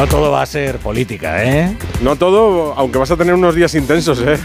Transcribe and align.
No 0.00 0.06
todo 0.06 0.30
va 0.30 0.40
a 0.40 0.46
ser 0.46 0.78
política, 0.78 1.44
¿eh? 1.44 1.76
No 2.00 2.16
todo, 2.16 2.72
aunque 2.74 2.96
vas 2.96 3.10
a 3.10 3.18
tener 3.18 3.34
unos 3.34 3.54
días 3.54 3.74
intensos, 3.74 4.18
¿eh? 4.22 4.38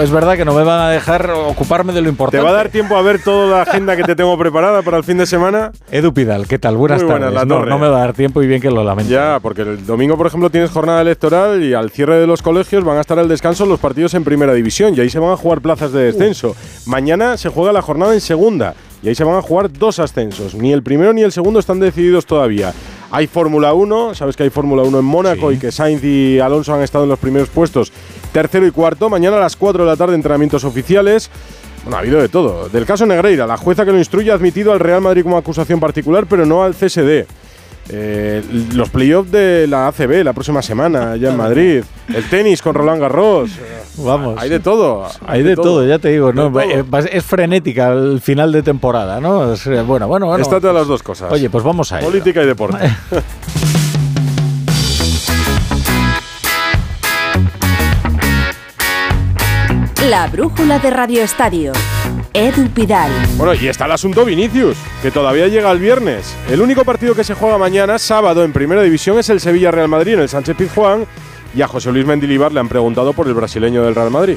es 0.00 0.10
verdad 0.12 0.36
que 0.36 0.44
no 0.44 0.54
me 0.54 0.62
van 0.62 0.78
a 0.78 0.90
dejar 0.90 1.28
ocuparme 1.28 1.92
de 1.92 2.02
lo 2.02 2.08
importante. 2.08 2.38
¿Te 2.38 2.44
va 2.44 2.50
a 2.50 2.52
dar 2.52 2.68
tiempo 2.68 2.94
a 2.94 3.02
ver 3.02 3.20
toda 3.20 3.48
la 3.48 3.62
agenda 3.62 3.96
que 3.96 4.04
te 4.04 4.14
tengo 4.14 4.38
preparada 4.38 4.80
para 4.82 4.98
el 4.98 5.02
fin 5.02 5.18
de 5.18 5.26
semana? 5.26 5.72
Edu 5.90 6.14
Pidal, 6.14 6.46
¿qué 6.46 6.56
tal? 6.60 6.76
Buenas 6.76 7.02
Muy 7.02 7.08
tardes. 7.10 7.30
buenas, 7.30 7.34
la 7.34 7.44
no, 7.44 7.56
torre. 7.56 7.70
no 7.70 7.80
me 7.80 7.88
va 7.88 7.96
a 7.96 8.00
dar 8.02 8.12
tiempo 8.12 8.44
y 8.44 8.46
bien 8.46 8.60
que 8.60 8.70
lo 8.70 8.84
lamento. 8.84 9.10
Ya, 9.10 9.40
porque 9.42 9.62
el 9.62 9.84
domingo, 9.84 10.16
por 10.16 10.28
ejemplo, 10.28 10.50
tienes 10.50 10.70
jornada 10.70 11.00
electoral 11.00 11.60
y 11.64 11.74
al 11.74 11.90
cierre 11.90 12.20
de 12.20 12.28
los 12.28 12.40
colegios 12.40 12.84
van 12.84 12.98
a 12.98 13.00
estar 13.00 13.18
al 13.18 13.26
descanso 13.26 13.66
los 13.66 13.80
partidos 13.80 14.14
en 14.14 14.22
primera 14.22 14.54
división 14.54 14.94
y 14.94 15.00
ahí 15.00 15.10
se 15.10 15.18
van 15.18 15.32
a 15.32 15.36
jugar 15.36 15.62
plazas 15.62 15.90
de 15.90 16.12
descenso. 16.12 16.54
Mañana 16.86 17.36
se 17.38 17.48
juega 17.48 17.72
la 17.72 17.82
jornada 17.82 18.14
en 18.14 18.20
segunda 18.20 18.76
y 19.02 19.08
ahí 19.08 19.16
se 19.16 19.24
van 19.24 19.34
a 19.34 19.42
jugar 19.42 19.72
dos 19.72 19.98
ascensos. 19.98 20.54
Ni 20.54 20.72
el 20.72 20.84
primero 20.84 21.12
ni 21.12 21.22
el 21.22 21.32
segundo 21.32 21.58
están 21.58 21.80
decididos 21.80 22.24
todavía. 22.24 22.72
Hay 23.12 23.26
Fórmula 23.26 23.74
1, 23.74 24.14
sabes 24.14 24.36
que 24.36 24.42
hay 24.44 24.50
Fórmula 24.50 24.82
1 24.82 24.98
en 24.98 25.04
Mónaco 25.04 25.50
Sí. 25.50 25.56
y 25.56 25.58
que 25.58 25.70
Sainz 25.70 26.02
y 26.02 26.40
Alonso 26.40 26.72
han 26.74 26.82
estado 26.82 27.04
en 27.04 27.10
los 27.10 27.18
primeros 27.18 27.50
puestos, 27.50 27.92
tercero 28.32 28.66
y 28.66 28.70
cuarto. 28.70 29.10
Mañana 29.10 29.36
a 29.36 29.40
las 29.40 29.54
4 29.54 29.84
de 29.84 29.90
la 29.90 29.96
tarde 29.96 30.14
entrenamientos 30.14 30.64
oficiales. 30.64 31.30
Bueno, 31.84 31.96
ha 31.96 32.00
habido 32.00 32.20
de 32.20 32.28
todo. 32.30 32.68
Del 32.70 32.86
caso 32.86 33.04
Negreira, 33.04 33.46
la 33.46 33.56
jueza 33.58 33.84
que 33.84 33.92
lo 33.92 33.98
instruye 33.98 34.30
ha 34.30 34.34
admitido 34.34 34.72
al 34.72 34.80
Real 34.80 35.02
Madrid 35.02 35.24
como 35.24 35.36
acusación 35.36 35.78
particular, 35.78 36.26
pero 36.28 36.46
no 36.46 36.62
al 36.62 36.74
CSD. 36.74 37.26
Eh, 37.94 38.42
los 38.72 38.88
playoffs 38.88 39.30
de 39.30 39.66
la 39.68 39.88
ACB 39.88 40.24
la 40.24 40.32
próxima 40.32 40.62
semana, 40.62 41.16
ya 41.16 41.30
en 41.30 41.36
Madrid. 41.36 41.84
El 42.08 42.24
tenis 42.30 42.62
con 42.62 42.74
Roland 42.74 43.00
Garros. 43.02 43.50
Vamos. 43.98 44.40
Hay 44.40 44.48
de 44.48 44.60
todo. 44.60 45.06
Hay 45.26 45.42
de 45.42 45.54
todo, 45.54 45.86
ya 45.86 45.98
te 45.98 46.08
digo. 46.08 46.32
De. 46.32 46.80
Eh, 46.80 46.84
Es 47.12 47.24
frenética 47.24 47.92
el 47.92 48.20
final 48.22 48.50
de 48.50 48.62
temporada, 48.62 49.20
¿no? 49.20 49.52
Es, 49.52 49.66
bueno, 49.86 50.08
bueno, 50.08 50.26
bueno. 50.26 50.42
Estate 50.42 50.68
a 50.68 50.72
las 50.72 50.86
dos 50.86 51.02
cosas. 51.02 51.30
Oye, 51.30 51.50
pues 51.50 51.62
vamos 51.62 51.92
a 51.92 51.98
ello. 51.98 52.08
Política 52.08 52.42
y 52.42 52.46
deporte. 52.46 52.78
La 60.08 60.26
brújula 60.26 60.78
de 60.78 60.90
Radio 60.90 61.22
Estadio. 61.22 61.72
Edu 62.34 62.68
Pidal. 62.70 63.10
Bueno, 63.36 63.54
y 63.54 63.66
está 63.68 63.84
el 63.84 63.92
asunto 63.92 64.24
Vinicius, 64.24 64.76
que 65.02 65.10
todavía 65.10 65.48
llega 65.48 65.70
el 65.70 65.78
viernes. 65.78 66.34
El 66.50 66.60
único 66.62 66.84
partido 66.84 67.14
que 67.14 67.24
se 67.24 67.34
juega 67.34 67.58
mañana, 67.58 67.98
sábado, 67.98 68.42
en 68.44 68.52
Primera 68.52 68.82
División 68.82 69.18
es 69.18 69.28
el 69.28 69.40
Sevilla-Real 69.40 69.88
Madrid 69.88 70.14
en 70.14 70.20
el 70.20 70.28
Sánchez 70.28 70.56
Pizjuán. 70.56 71.04
Y 71.54 71.60
a 71.60 71.68
José 71.68 71.92
Luis 71.92 72.06
Mendilibar 72.06 72.50
le 72.52 72.60
han 72.60 72.68
preguntado 72.68 73.12
por 73.12 73.28
el 73.28 73.34
brasileño 73.34 73.82
del 73.84 73.94
Real 73.94 74.10
Madrid. 74.10 74.36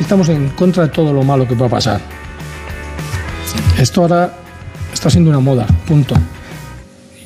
Estamos 0.00 0.28
en 0.28 0.48
contra 0.50 0.82
de 0.84 0.88
todo 0.88 1.12
lo 1.12 1.22
malo 1.22 1.46
que 1.46 1.54
pueda 1.54 1.70
pasar. 1.70 2.00
Esto 3.78 4.00
ahora 4.02 4.34
está 4.92 5.08
siendo 5.08 5.30
una 5.30 5.38
moda, 5.38 5.66
punto. 5.86 6.16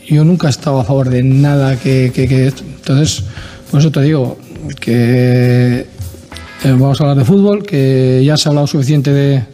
Yo 0.07 0.23
nunca 0.25 0.49
he 0.49 0.51
estado 0.51 0.81
a 0.81 0.85
favor 0.85 1.09
de 1.09 1.23
nada 1.23 1.79
que... 1.79 2.13
que- 2.15 2.29
que- 2.29 2.49
entonces, 2.49 3.25
por 3.71 3.81
eso 3.81 3.91
te 3.91 4.03
digo 4.03 4.37
que 4.81 5.81
eh, 5.81 5.87
vamos 6.65 7.01
a 7.01 7.05
hablar 7.05 7.17
de 7.19 7.25
fútbol, 7.25 7.63
que 7.65 8.21
ya 8.25 8.37
se 8.37 8.49
ha 8.49 8.51
hablado 8.51 8.67
suficiente 8.67 9.13
de... 9.13 9.45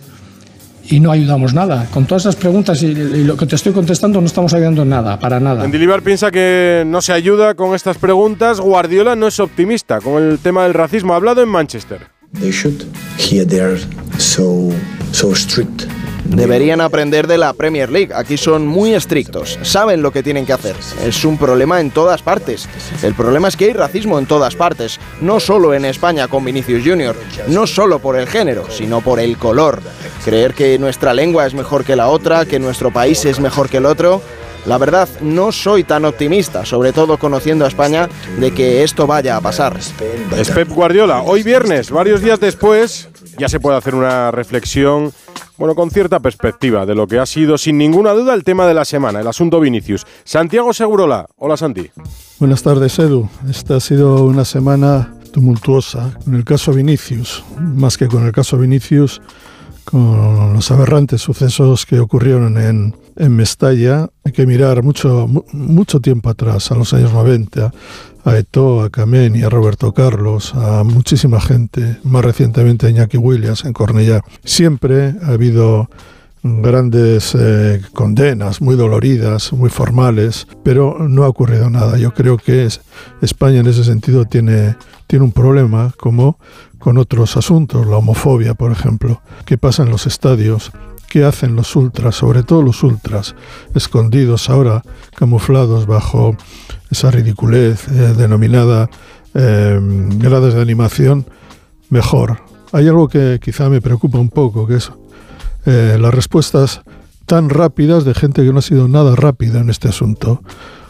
Y 0.89 1.01
no 1.01 1.11
ayudamos 1.11 1.55
nada. 1.55 1.87
Con 1.93 2.07
todas 2.07 2.23
esas 2.23 2.37
preguntas 2.37 2.83
y, 2.83 2.87
y 2.87 3.25
lo 3.25 3.37
que 3.37 3.47
te 3.47 3.57
estoy 3.57 3.73
contestando 3.73 4.21
no 4.21 4.27
estamos 4.27 4.53
ayudando 4.55 4.83
en 4.83 4.91
nada, 4.91 5.19
para 5.19 5.41
nada. 5.41 5.63
Mendilibar 5.63 6.03
piensa 6.03 6.31
que 6.31 6.85
no 6.87 7.01
se 7.03 7.13
ayuda 7.13 7.55
con 7.55 7.75
estas 7.75 7.99
preguntas. 7.99 8.61
Guardiola 8.61 9.17
no 9.17 9.27
es 9.27 9.41
optimista 9.41 10.01
con 10.01 10.23
el 10.23 10.39
tema 10.39 10.65
del 10.65 10.75
racismo. 10.75 11.13
Ha 11.13 11.17
hablado 11.17 11.43
en 11.43 11.49
Manchester. 11.49 12.09
They 12.41 12.51
should. 12.51 12.83
Here 13.19 13.47
they 13.47 13.61
are 13.61 13.79
so 14.19 14.71
so 15.13 15.35
strict. 15.35 15.87
Deberían 16.29 16.81
aprender 16.81 17.27
de 17.27 17.39
la 17.39 17.53
Premier 17.53 17.91
League. 17.91 18.13
Aquí 18.15 18.37
son 18.37 18.67
muy 18.67 18.95
estrictos. 18.95 19.59
Saben 19.63 20.03
lo 20.03 20.13
que 20.13 20.23
tienen 20.23 20.45
que 20.47 20.53
hacer. 20.53 20.77
Es 21.05 21.25
un 21.25 21.39
problema 21.39 21.81
en 21.81 21.91
todas 21.91 22.23
partes. 22.23 22.69
El 23.03 23.15
problema 23.15 23.49
es 23.49 23.57
que 23.57 23.67
hay 23.67 23.73
racismo 23.73 24.19
en 24.19 24.27
todas 24.27 24.55
partes. 24.55 24.99
No 25.21 25.41
solo 25.41 25.75
en 25.75 25.85
España 25.85 26.29
con 26.29 26.45
Vinicius 26.45 26.83
Junior. 26.85 27.17
No 27.49 27.67
solo 27.67 27.99
por 27.99 28.17
el 28.17 28.27
género, 28.27 28.71
sino 28.71 29.01
por 29.01 29.21
el 29.21 29.39
color. 29.39 29.81
Creer 30.25 30.55
que 30.55 30.79
nuestra 30.79 31.15
lengua 31.15 31.47
es 31.47 31.55
mejor 31.55 31.85
que 31.85 31.97
la 31.97 32.09
otra, 32.09 32.45
que 32.45 32.59
nuestro 32.59 32.93
país 32.93 33.25
es 33.25 33.41
mejor 33.41 33.69
que 33.69 33.79
el 33.79 33.87
otro. 33.87 34.21
La 34.67 34.79
verdad, 34.79 35.09
no 35.21 35.53
soy 35.53 35.85
tan 35.85 36.05
optimista, 36.05 36.65
sobre 36.65 36.93
todo 36.93 37.19
conociendo 37.19 37.65
a 37.65 37.69
España, 37.69 38.09
de 38.39 38.51
que 38.53 38.83
esto 38.83 39.07
vaya 39.07 39.37
a 39.37 39.41
pasar. 39.41 39.77
Pep 40.55 40.69
Guardiola. 40.69 41.23
Hoy 41.23 41.45
viernes, 41.45 41.89
varios 41.91 42.21
días 42.21 42.41
después, 42.41 43.09
ya 43.39 43.49
se 43.49 43.61
puede 43.61 43.77
hacer 43.77 43.95
una 43.95 44.33
reflexión, 44.33 45.13
bueno, 45.59 45.75
con 45.75 45.91
cierta 45.91 46.21
perspectiva 46.21 46.87
de 46.87 46.95
lo 46.95 47.07
que 47.07 47.19
ha 47.19 47.27
sido, 47.27 47.57
sin 47.59 47.79
ninguna 47.79 48.13
duda, 48.13 48.35
el 48.35 48.45
tema 48.45 48.67
de 48.67 48.75
la 48.75 48.85
semana, 48.85 49.21
el 49.21 49.27
asunto 49.27 49.61
Vinicius. 49.61 50.07
Santiago 50.25 50.73
Segurola. 50.73 51.27
Hola, 51.37 51.57
Santi. 51.57 51.91
Buenas 52.39 52.63
tardes, 52.63 52.99
Edu. 52.99 53.29
Esta 53.49 53.77
ha 53.77 53.81
sido 53.81 54.25
una 54.25 54.45
semana 54.45 55.15
tumultuosa. 55.33 56.19
En 56.27 56.35
el 56.35 56.45
caso 56.45 56.73
Vinicius, 56.73 57.45
más 57.59 57.97
que 57.97 58.09
con 58.09 58.27
el 58.27 58.33
caso 58.33 58.59
Vinicius, 58.59 59.23
con 59.85 60.53
los 60.53 60.71
aberrantes 60.71 61.23
sucesos 61.23 61.87
que 61.87 62.01
ocurrieron 62.01 62.59
en, 62.59 62.95
en 63.17 63.35
Mestalla, 63.37 64.09
hay 64.25 64.33
que 64.33 64.47
mirar 64.47 64.83
mucho, 64.83 65.27
mu- 65.27 65.45
mucho 65.53 66.01
tiempo 66.01 66.31
atrás, 66.31 66.71
a 66.71 66.75
los 66.75 66.93
años 66.93 67.13
90, 67.13 67.73
a 68.25 68.37
Eto'o, 68.37 68.83
a 68.83 68.91
Cameni, 68.91 69.43
a 69.43 69.49
Roberto 69.49 69.93
Carlos, 69.93 70.55
a 70.55 70.83
muchísima 70.85 71.41
gente, 71.41 71.99
más 72.05 72.25
recientemente 72.25 72.87
a 72.87 72.91
Iñaki 72.91 73.17
Williams 73.17 73.65
en 73.65 73.73
Cornellá. 73.73 74.21
Siempre 74.45 75.15
ha 75.23 75.29
habido 75.29 75.89
grandes 76.43 77.35
eh, 77.39 77.81
condenas 77.93 78.61
muy 78.61 78.77
doloridas, 78.77 79.53
muy 79.53 79.71
formales, 79.71 80.47
pero 80.63 81.09
no 81.09 81.25
ha 81.25 81.29
ocurrido 81.29 81.71
nada. 81.71 81.99
Yo 81.99 82.15
creo 82.15 82.37
que 82.39 82.67
es- 82.67 82.81
España 83.23 83.61
en 83.61 83.67
ese 83.67 83.83
sentido 83.85 84.25
tiene, 84.27 84.77
tiene 85.07 85.25
un 85.25 85.33
problema 85.33 85.93
como 85.99 86.39
con 86.79 86.99
otros 86.99 87.37
asuntos, 87.37 87.87
la 87.87 87.97
homofobia, 87.97 88.55
por 88.55 88.71
ejemplo. 88.71 89.21
¿Qué 89.45 89.59
pasa 89.59 89.83
en 89.83 89.91
los 89.91 90.07
estadios? 90.07 90.71
¿Qué 91.09 91.25
hacen 91.25 91.57
los 91.57 91.75
ultras, 91.77 92.17
sobre 92.17 92.43
todo 92.43 92.63
los 92.63 92.83
ultras, 92.83 93.35
escondidos 93.75 94.51
ahora, 94.51 94.83
camuflados 95.15 95.87
bajo 95.87 96.37
esa 96.91 97.11
ridiculez 97.11 97.89
eh, 97.89 98.15
denominada 98.17 98.91
eh, 99.35 99.81
gradas 100.19 100.55
de 100.55 100.63
animación? 100.63 101.27
Mejor. 101.91 102.43
Hay 102.73 102.89
algo 102.89 103.09
que 103.09 103.39
quizá 103.43 103.69
me 103.71 103.81
preocupa 103.81 104.19
un 104.19 104.29
poco, 104.29 104.67
que 104.67 104.77
es 104.77 104.91
eh, 105.67 105.97
las 106.01 106.13
respuestas 106.13 106.83
tan 107.27 107.51
rápidas 107.51 108.05
de 108.05 108.15
gente 108.15 108.45
que 108.45 108.53
no 108.53 108.59
ha 108.59 108.63
sido 108.63 108.89
nada 108.89 109.15
rápida 109.17 109.61
en 109.61 109.71
este 109.71 109.89
asunto. 109.89 110.43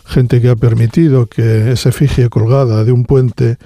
Gente 0.04 0.40
que 0.40 0.50
ha 0.50 0.56
permitido 0.56 1.26
que 1.26 1.72
esa 1.72 1.88
efigie 1.88 2.28
colgada 2.28 2.84
de 2.84 2.92
un 2.92 3.04
puente 3.04 3.58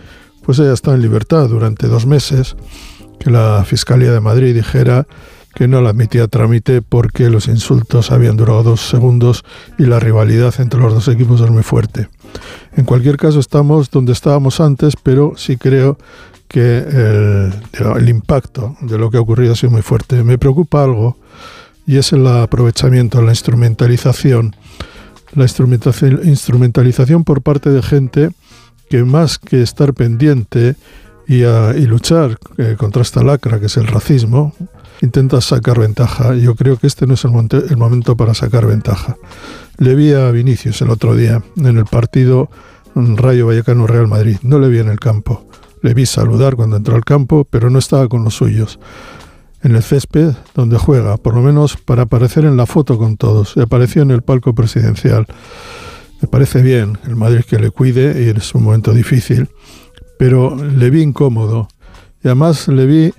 pues 0.42 0.58
haya 0.58 0.72
estado 0.72 0.96
en 0.96 1.02
libertad 1.02 1.48
durante 1.48 1.86
dos 1.86 2.06
meses, 2.06 2.56
que 3.18 3.30
la 3.30 3.64
Fiscalía 3.66 4.12
de 4.12 4.20
Madrid 4.20 4.54
dijera 4.54 5.06
que 5.54 5.68
no 5.68 5.80
la 5.80 5.90
admitía 5.90 6.24
a 6.24 6.28
trámite 6.28 6.82
porque 6.82 7.30
los 7.30 7.48
insultos 7.48 8.10
habían 8.10 8.36
durado 8.36 8.62
dos 8.62 8.80
segundos 8.80 9.44
y 9.78 9.84
la 9.84 10.00
rivalidad 10.00 10.54
entre 10.60 10.80
los 10.80 10.94
dos 10.94 11.08
equipos 11.08 11.40
es 11.40 11.50
muy 11.50 11.62
fuerte. 11.62 12.08
En 12.76 12.84
cualquier 12.84 13.16
caso 13.16 13.40
estamos 13.40 13.90
donde 13.90 14.12
estábamos 14.12 14.60
antes, 14.60 14.94
pero 15.02 15.34
sí 15.36 15.56
creo 15.56 15.98
que 16.48 16.78
el, 16.78 17.52
el 17.96 18.08
impacto 18.08 18.76
de 18.80 18.98
lo 18.98 19.10
que 19.10 19.16
ha 19.16 19.20
ocurrido 19.20 19.52
ha 19.52 19.56
sido 19.56 19.70
muy 19.70 19.82
fuerte. 19.82 20.22
Me 20.24 20.38
preocupa 20.38 20.82
algo 20.82 21.16
y 21.86 21.96
es 21.96 22.12
el 22.12 22.26
aprovechamiento, 22.26 23.22
la 23.22 23.32
instrumentalización, 23.32 24.54
la 25.34 25.44
instrumentalización 25.44 27.24
por 27.24 27.42
parte 27.42 27.70
de 27.70 27.82
gente 27.82 28.30
que 28.88 29.04
más 29.04 29.38
que 29.38 29.62
estar 29.62 29.94
pendiente 29.94 30.74
y, 31.30 31.44
a- 31.44 31.74
y 31.76 31.86
luchar 31.86 32.38
eh, 32.58 32.74
contra 32.76 33.02
esta 33.02 33.22
lacra 33.22 33.60
que 33.60 33.66
es 33.66 33.76
el 33.76 33.86
racismo, 33.86 34.52
intenta 35.00 35.40
sacar 35.40 35.78
ventaja. 35.78 36.34
Yo 36.34 36.54
creo 36.54 36.76
que 36.76 36.86
este 36.86 37.06
no 37.06 37.14
es 37.14 37.24
el, 37.24 37.30
monte- 37.30 37.62
el 37.70 37.76
momento 37.76 38.16
para 38.16 38.34
sacar 38.34 38.66
ventaja. 38.66 39.16
Le 39.78 39.94
vi 39.94 40.12
a 40.12 40.30
Vinicius 40.30 40.82
el 40.82 40.90
otro 40.90 41.14
día 41.14 41.42
en 41.56 41.78
el 41.78 41.84
partido 41.86 42.50
Rayo 42.94 43.46
Vallecano 43.46 43.86
Real 43.86 44.08
Madrid. 44.08 44.36
No 44.42 44.58
le 44.58 44.68
vi 44.68 44.78
en 44.80 44.88
el 44.88 44.98
campo. 44.98 45.46
Le 45.82 45.94
vi 45.94 46.04
saludar 46.04 46.56
cuando 46.56 46.76
entró 46.76 46.96
al 46.96 47.04
campo, 47.04 47.46
pero 47.48 47.70
no 47.70 47.78
estaba 47.78 48.08
con 48.08 48.24
los 48.24 48.34
suyos. 48.34 48.78
En 49.62 49.74
el 49.76 49.82
césped, 49.82 50.32
donde 50.54 50.78
juega, 50.78 51.16
por 51.16 51.34
lo 51.34 51.42
menos 51.42 51.76
para 51.76 52.02
aparecer 52.02 52.44
en 52.44 52.56
la 52.56 52.66
foto 52.66 52.98
con 52.98 53.16
todos. 53.16 53.52
Y 53.56 53.60
apareció 53.60 54.02
en 54.02 54.10
el 54.10 54.22
palco 54.22 54.54
presidencial. 54.54 55.26
Me 56.20 56.28
parece 56.28 56.60
bien 56.62 56.98
el 57.06 57.14
Madrid 57.16 57.42
que 57.48 57.58
le 57.58 57.70
cuide 57.70 58.22
y 58.24 58.28
es 58.36 58.54
un 58.54 58.64
momento 58.64 58.92
difícil, 58.92 59.48
pero 60.20 60.54
le 60.54 60.90
vi 60.90 61.00
incómodo. 61.00 61.66
Y 62.22 62.28
además 62.28 62.68
le 62.68 62.84
vi 62.84 63.14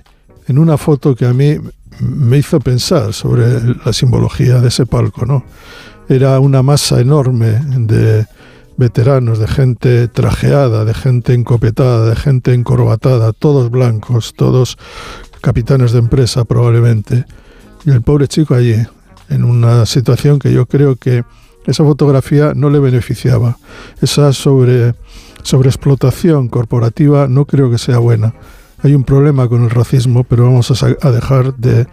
en 0.46 0.56
una 0.56 0.78
foto 0.78 1.16
que 1.16 1.26
a 1.26 1.32
mí 1.32 1.56
me 1.98 2.38
hizo 2.38 2.60
pensar 2.60 3.12
sobre 3.12 3.74
la 3.84 3.92
simbología 3.92 4.60
de 4.60 4.68
ese 4.68 4.86
palco, 4.86 5.26
¿no? 5.26 5.44
Era 6.08 6.38
una 6.38 6.62
masa 6.62 7.00
enorme 7.00 7.58
de 7.66 8.24
veteranos, 8.76 9.40
de 9.40 9.48
gente 9.48 10.06
trajeada, 10.06 10.84
de 10.84 10.94
gente 10.94 11.34
encopetada, 11.34 12.08
de 12.08 12.14
gente 12.14 12.54
encorbatada, 12.54 13.32
todos 13.32 13.68
blancos, 13.68 14.34
todos 14.36 14.78
capitanes 15.40 15.90
de 15.90 15.98
empresa 15.98 16.44
probablemente. 16.44 17.24
Y 17.84 17.90
el 17.90 18.02
pobre 18.02 18.28
chico 18.28 18.54
allí, 18.54 18.76
en 19.28 19.42
una 19.42 19.86
situación 19.86 20.38
que 20.38 20.52
yo 20.52 20.66
creo 20.66 20.94
que 20.94 21.24
esa 21.66 21.82
fotografía 21.82 22.52
no 22.54 22.70
le 22.70 22.78
beneficiaba. 22.78 23.58
Esa 24.00 24.32
sobre 24.32 24.94
sobreexplotación 25.42 26.48
corporativa 26.48 27.28
no 27.28 27.44
creo 27.44 27.70
que 27.70 27.78
sea 27.78 27.98
buena. 27.98 28.34
Hay 28.82 28.94
un 28.94 29.04
problema 29.04 29.48
con 29.48 29.62
el 29.62 29.70
racismo, 29.70 30.24
pero 30.24 30.44
vamos 30.44 30.82
a, 30.82 31.10
dejar 31.12 31.54
de 31.54 31.86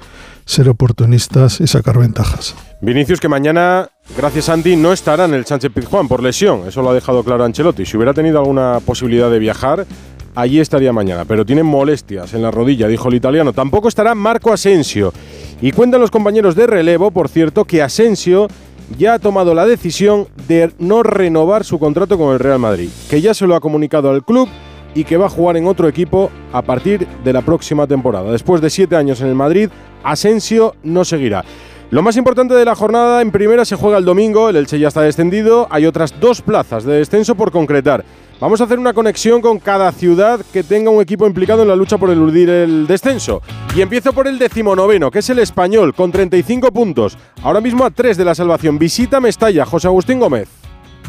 ser 0.45 0.69
oportunistas 0.69 1.61
y 1.61 1.67
sacar 1.67 1.99
ventajas. 1.99 2.55
Vinicius 2.81 3.19
que 3.19 3.27
mañana, 3.27 3.89
gracias 4.17 4.49
Andy, 4.49 4.75
no 4.75 4.91
estará 4.91 5.25
en 5.25 5.35
el 5.35 5.45
Sánchez 5.45 5.71
Pizjuán 5.71 6.07
por 6.07 6.23
lesión, 6.23 6.67
eso 6.67 6.81
lo 6.81 6.89
ha 6.89 6.93
dejado 6.93 7.23
claro 7.23 7.43
Ancelotti. 7.43 7.85
Si 7.85 7.95
hubiera 7.95 8.13
tenido 8.13 8.39
alguna 8.39 8.79
posibilidad 8.83 9.29
de 9.29 9.37
viajar, 9.37 9.85
allí 10.33 10.59
estaría 10.59 10.91
mañana, 10.91 11.25
pero 11.25 11.45
tiene 11.45 11.61
molestias 11.61 12.33
en 12.33 12.41
la 12.41 12.49
rodilla, 12.49 12.87
dijo 12.87 13.09
el 13.09 13.15
italiano. 13.15 13.53
Tampoco 13.53 13.87
estará 13.87 14.15
Marco 14.15 14.51
Asensio. 14.51 15.13
Y 15.61 15.71
cuentan 15.71 16.01
los 16.01 16.09
compañeros 16.09 16.55
de 16.55 16.65
relevo, 16.65 17.11
por 17.11 17.29
cierto, 17.29 17.65
que 17.65 17.83
Asensio 17.83 18.47
ya 18.97 19.13
ha 19.13 19.19
tomado 19.19 19.53
la 19.53 19.65
decisión 19.65 20.27
de 20.47 20.71
no 20.79 21.03
renovar 21.03 21.63
su 21.63 21.79
contrato 21.79 22.17
con 22.17 22.33
el 22.33 22.39
Real 22.39 22.59
Madrid, 22.59 22.89
que 23.09 23.21
ya 23.21 23.33
se 23.33 23.45
lo 23.47 23.55
ha 23.55 23.59
comunicado 23.59 24.09
al 24.09 24.23
club 24.23 24.49
y 24.95 25.03
que 25.03 25.17
va 25.17 25.27
a 25.27 25.29
jugar 25.29 25.57
en 25.57 25.67
otro 25.67 25.87
equipo 25.87 26.31
a 26.51 26.61
partir 26.61 27.07
de 27.23 27.33
la 27.33 27.41
próxima 27.41 27.87
temporada. 27.87 28.31
Después 28.31 28.61
de 28.61 28.69
siete 28.69 28.95
años 28.95 29.21
en 29.21 29.27
el 29.27 29.35
Madrid, 29.35 29.69
Asensio 30.03 30.75
no 30.83 31.05
seguirá. 31.05 31.43
Lo 31.91 32.03
más 32.03 32.17
importante 32.17 32.53
de 32.53 32.65
la 32.65 32.75
jornada 32.75 33.21
en 33.21 33.31
primera 33.31 33.65
se 33.65 33.75
juega 33.75 33.97
el 33.97 34.05
domingo, 34.05 34.49
el 34.49 34.55
Elche 34.57 34.79
ya 34.79 34.89
está 34.89 35.01
descendido, 35.01 35.67
hay 35.71 35.85
otras 35.87 36.19
dos 36.19 36.41
plazas 36.41 36.83
de 36.83 36.93
descenso 36.93 37.35
por 37.35 37.51
concretar. 37.51 38.05
Vamos 38.39 38.61
a 38.61 38.63
hacer 38.63 38.79
una 38.79 38.93
conexión 38.93 39.41
con 39.41 39.59
cada 39.59 39.91
ciudad 39.91 40.39
que 40.53 40.63
tenga 40.63 40.89
un 40.89 41.01
equipo 41.01 41.27
implicado 41.27 41.63
en 41.63 41.67
la 41.67 41.75
lucha 41.75 41.97
por 41.97 42.09
eludir 42.09 42.49
el 42.49 42.87
descenso. 42.87 43.41
Y 43.75 43.81
empiezo 43.81 44.13
por 44.13 44.27
el 44.27 44.39
decimonoveno, 44.39 45.11
que 45.11 45.19
es 45.19 45.29
el 45.29 45.39
español, 45.39 45.93
con 45.93 46.11
35 46.11 46.71
puntos. 46.71 47.17
Ahora 47.43 47.59
mismo 47.59 47.83
a 47.83 47.89
3 47.91 48.15
de 48.15 48.23
la 48.23 48.35
salvación. 48.35 48.79
Visita 48.79 49.19
Mestalla, 49.19 49.65
José 49.65 49.87
Agustín 49.87 50.19
Gómez. 50.19 50.58